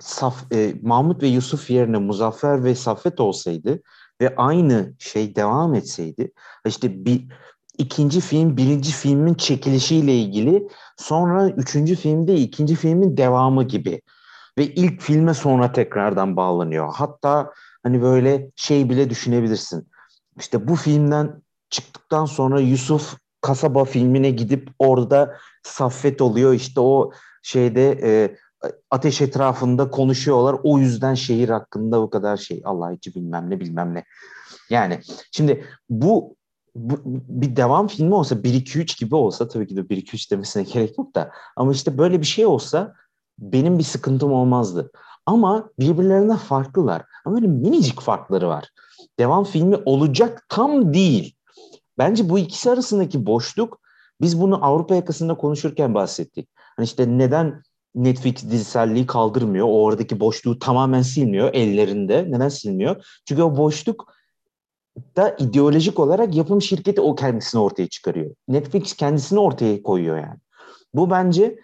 [0.00, 3.82] Saf, e, Mahmut ve Yusuf yerine Muzaffer ve Saffet olsaydı
[4.20, 6.32] ve aynı şey devam etseydi
[6.66, 7.26] işte bir
[7.78, 14.02] ikinci film birinci filmin çekilişiyle ilgili sonra üçüncü filmde ikinci filmin devamı gibi
[14.58, 16.94] ve ilk filme sonra tekrardan bağlanıyor.
[16.94, 19.88] Hatta hani böyle şey bile düşünebilirsin.
[20.38, 26.52] İşte bu filmden çıktıktan sonra Yusuf kasaba filmine gidip orada Saffet oluyor.
[26.52, 28.36] İşte o şeyde e,
[28.90, 30.56] ateş etrafında konuşuyorlar.
[30.62, 32.62] O yüzden şehir hakkında bu kadar şey.
[32.64, 34.04] Allah içi bilmem ne bilmem ne.
[34.70, 35.00] Yani
[35.32, 36.36] şimdi bu,
[36.74, 41.14] bu bir devam filmi olsa 1-2-3 gibi olsa tabii ki de 1-2-3 demesine gerek yok
[41.14, 42.94] da ama işte böyle bir şey olsa
[43.38, 44.90] benim bir sıkıntım olmazdı.
[45.26, 47.02] Ama birbirlerinden farklılar.
[47.24, 48.68] Ama böyle minicik farkları var.
[49.18, 51.34] Devam filmi olacak tam değil.
[51.98, 53.80] Bence bu ikisi arasındaki boşluk
[54.20, 56.48] biz bunu Avrupa yakasında konuşurken bahsettik.
[56.56, 57.62] Hani işte neden
[57.94, 59.66] Netflix diziselliği kaldırmıyor.
[59.66, 62.26] O oradaki boşluğu tamamen silmiyor ellerinde.
[62.28, 63.20] Neden silmiyor?
[63.28, 64.14] Çünkü o boşluk
[65.16, 68.30] da ideolojik olarak yapım şirketi o kendisini ortaya çıkarıyor.
[68.48, 70.38] Netflix kendisini ortaya koyuyor yani.
[70.94, 71.58] Bu bence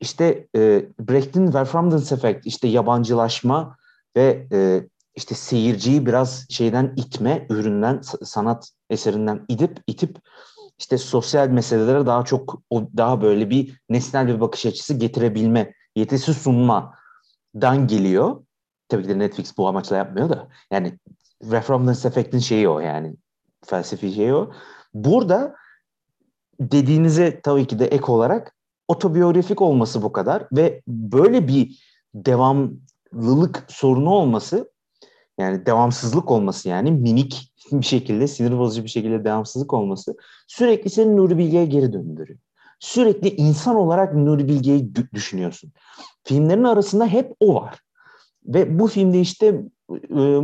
[0.00, 3.76] işte e, Brecht'in Verfremdens Effect, işte yabancılaşma
[4.16, 10.18] ve e, işte seyirciyi biraz şeyden itme, üründen, sanat eserinden idip itip
[10.78, 17.86] işte sosyal meselelere daha çok daha böyle bir nesnel bir bakış açısı getirebilme yetisi sunmadan
[17.86, 18.44] geliyor.
[18.88, 20.48] Tabii ki de Netflix bu amaçla yapmıyor da.
[20.70, 20.98] Yani
[21.50, 23.14] Referendance Effect'in şeyi o yani.
[23.64, 24.52] Felsefi şeyi o.
[24.94, 25.54] Burada
[26.60, 28.56] dediğinize tabii ki de ek olarak
[28.88, 31.82] otobiyografik olması bu kadar ve böyle bir
[32.14, 34.73] devamlılık sorunu olması
[35.38, 40.16] yani devamsızlık olması yani minik bir şekilde sinir bozucu bir şekilde devamsızlık olması
[40.46, 42.38] sürekli seni Nuri Bilge'ye geri döndürüyor.
[42.80, 45.72] Sürekli insan olarak Nuri Bilge'yi düşünüyorsun.
[46.24, 47.78] Filmlerin arasında hep o var.
[48.46, 49.46] Ve bu filmde işte
[50.10, 50.40] e, e,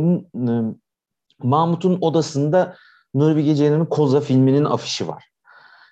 [1.43, 2.75] Mahmut'un odasında
[3.13, 5.31] Nuri Bilge Ceylan'ın Koza filminin afişi var.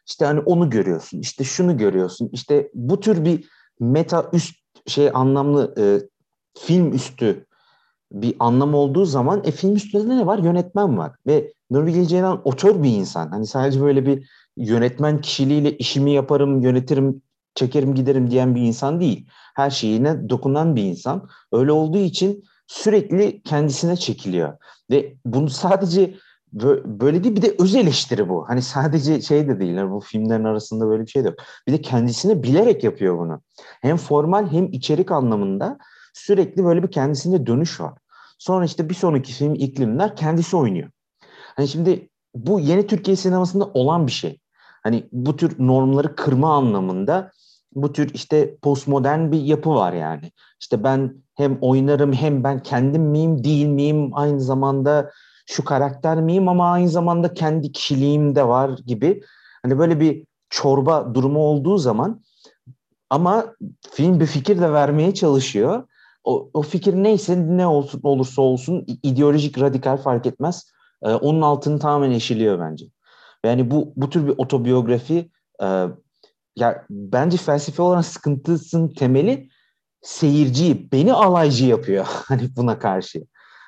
[0.08, 1.20] İşte hani onu görüyorsun.
[1.20, 2.30] İşte şunu görüyorsun.
[2.34, 4.56] İşte bu tür bir meta üst
[4.88, 5.84] şey anlamlı e,
[6.60, 7.46] film üstü
[8.12, 10.40] bir anlam olduğu zaman e, film üstünde ne var?
[10.40, 11.12] Yönetmen var.
[11.28, 13.30] Ve Bilge Ceylan otör bir insan.
[13.30, 17.22] Hani sadece böyle bir yönetmen kişiliğiyle işimi yaparım, yönetirim,
[17.56, 19.28] çekerim giderim diyen bir insan değil.
[19.56, 21.30] Her şeyine dokunan bir insan.
[21.52, 24.58] Öyle olduğu için sürekli kendisine çekiliyor.
[24.92, 26.16] Ve bunu sadece
[26.86, 28.50] böyle değil bir de öz eleştiri bu.
[28.50, 29.74] Hani sadece şey de değil.
[29.74, 31.38] Yani bu filmlerin arasında böyle bir şey de yok.
[31.68, 33.42] Bir de kendisine bilerek yapıyor bunu.
[33.82, 35.78] Hem formal hem içerik anlamında
[36.14, 37.94] sürekli böyle bir kendisinde dönüş var.
[38.38, 40.90] Sonra işte bir sonraki film iklimler kendisi oynuyor.
[41.56, 44.40] Hani şimdi bu yeni Türkiye sinemasında olan bir şey.
[44.84, 47.32] Hani bu tür normları kırma anlamında
[47.76, 50.32] bu tür işte postmodern bir yapı var yani.
[50.62, 55.12] İşte ben hem oynarım hem ben kendim miyim değil miyim aynı zamanda
[55.46, 59.22] şu karakter miyim ama aynı zamanda kendi kişiliğim de var gibi.
[59.64, 62.22] Hani böyle bir çorba durumu olduğu zaman
[63.10, 63.56] ama
[63.92, 65.84] film bir fikir de vermeye çalışıyor.
[66.30, 70.72] O, o fikir neyse ne olsun olursa olsun ideolojik radikal fark etmez.
[71.04, 72.86] Ee, onun altını tamamen eşiliyor bence.
[73.46, 75.32] Yani bu bu tür bir otobiyografi
[75.64, 75.66] e,
[76.56, 79.50] ya bence felsefe olan sıkıntısının temeli
[80.02, 83.24] seyirciyi, beni alaycı yapıyor hani buna karşı.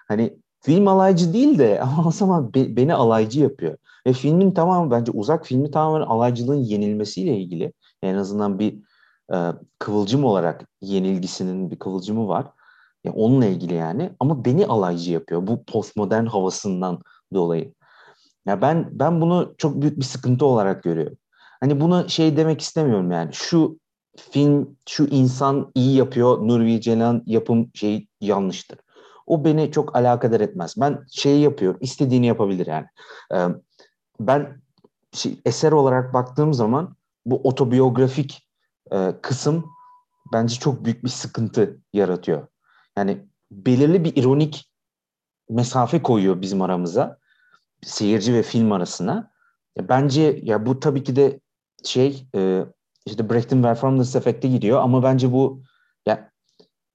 [0.07, 3.77] Hani film alaycı değil de ama o zaman be, beni alaycı yapıyor.
[4.07, 7.73] Ve filmin tamamı bence uzak filmi tamamen alaycılığın yenilmesiyle ilgili.
[8.01, 8.79] En azından bir
[9.33, 9.37] e,
[9.79, 12.47] kıvılcım olarak yenilgisinin bir kıvılcımı var.
[13.03, 16.99] Ya onunla ilgili yani ama beni alaycı yapıyor bu postmodern havasından
[17.33, 17.73] dolayı.
[18.45, 21.17] Ya ben ben bunu çok büyük bir sıkıntı olarak görüyorum.
[21.59, 23.33] Hani buna şey demek istemiyorum yani.
[23.33, 23.79] Şu
[24.17, 28.79] film, şu insan iyi yapıyor, Nuri Ceylan yapım şey yanlıştır.
[29.27, 30.75] O beni çok alakadar etmez.
[30.77, 32.85] Ben şeyi yapıyorum, istediğini yapabilir yani.
[33.33, 33.47] Ee,
[34.19, 34.61] ben
[35.13, 38.47] şey, eser olarak baktığım zaman bu otobiyografik
[38.93, 39.65] e, kısım
[40.33, 42.47] bence çok büyük bir sıkıntı yaratıyor.
[42.97, 44.71] Yani belirli bir ironik
[45.49, 47.17] mesafe koyuyor bizim aramıza,
[47.83, 49.31] seyirci ve film arasına.
[49.79, 51.39] Bence ya bu tabii ki de
[51.83, 52.65] şey e,
[53.05, 55.63] işte Brecht'in performance efekti gidiyor ama bence bu
[56.05, 56.31] ya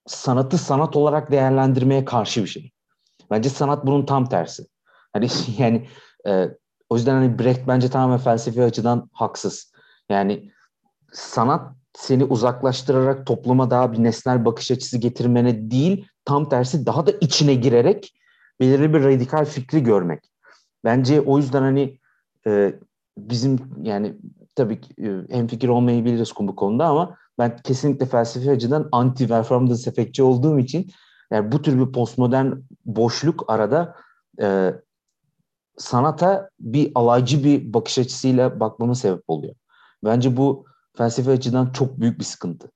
[0.06, 2.72] sanatı sanat olarak değerlendirmeye karşı bir şey.
[3.30, 4.66] Bence sanat bunun tam tersi.
[5.12, 5.28] Hani
[5.58, 5.88] yani
[6.26, 6.48] e,
[6.88, 9.72] o yüzden hani Brecht bence tamamen felsefi açıdan haksız.
[10.08, 10.52] Yani
[11.12, 17.10] sanat seni uzaklaştırarak topluma daha bir nesnel bakış açısı getirmene değil, tam tersi daha da
[17.10, 18.14] içine girerek
[18.60, 20.24] belirli bir radikal fikri görmek.
[20.84, 21.98] Bence o yüzden hani
[22.46, 22.74] e,
[23.18, 24.16] bizim yani
[24.54, 24.94] tabii ki
[25.30, 30.90] hem fikir olmayabiliriz bu konuda ama ben kesinlikle felsefi açıdan anti performance efektçi olduğum için
[31.30, 32.52] yani bu tür bir postmodern
[32.84, 33.96] boşluk arada
[34.40, 34.74] e,
[35.76, 39.54] sanata bir alaycı bir bakış açısıyla bakmama sebep oluyor.
[40.04, 40.64] Bence bu
[40.96, 42.70] felsefi açıdan çok büyük bir sıkıntı.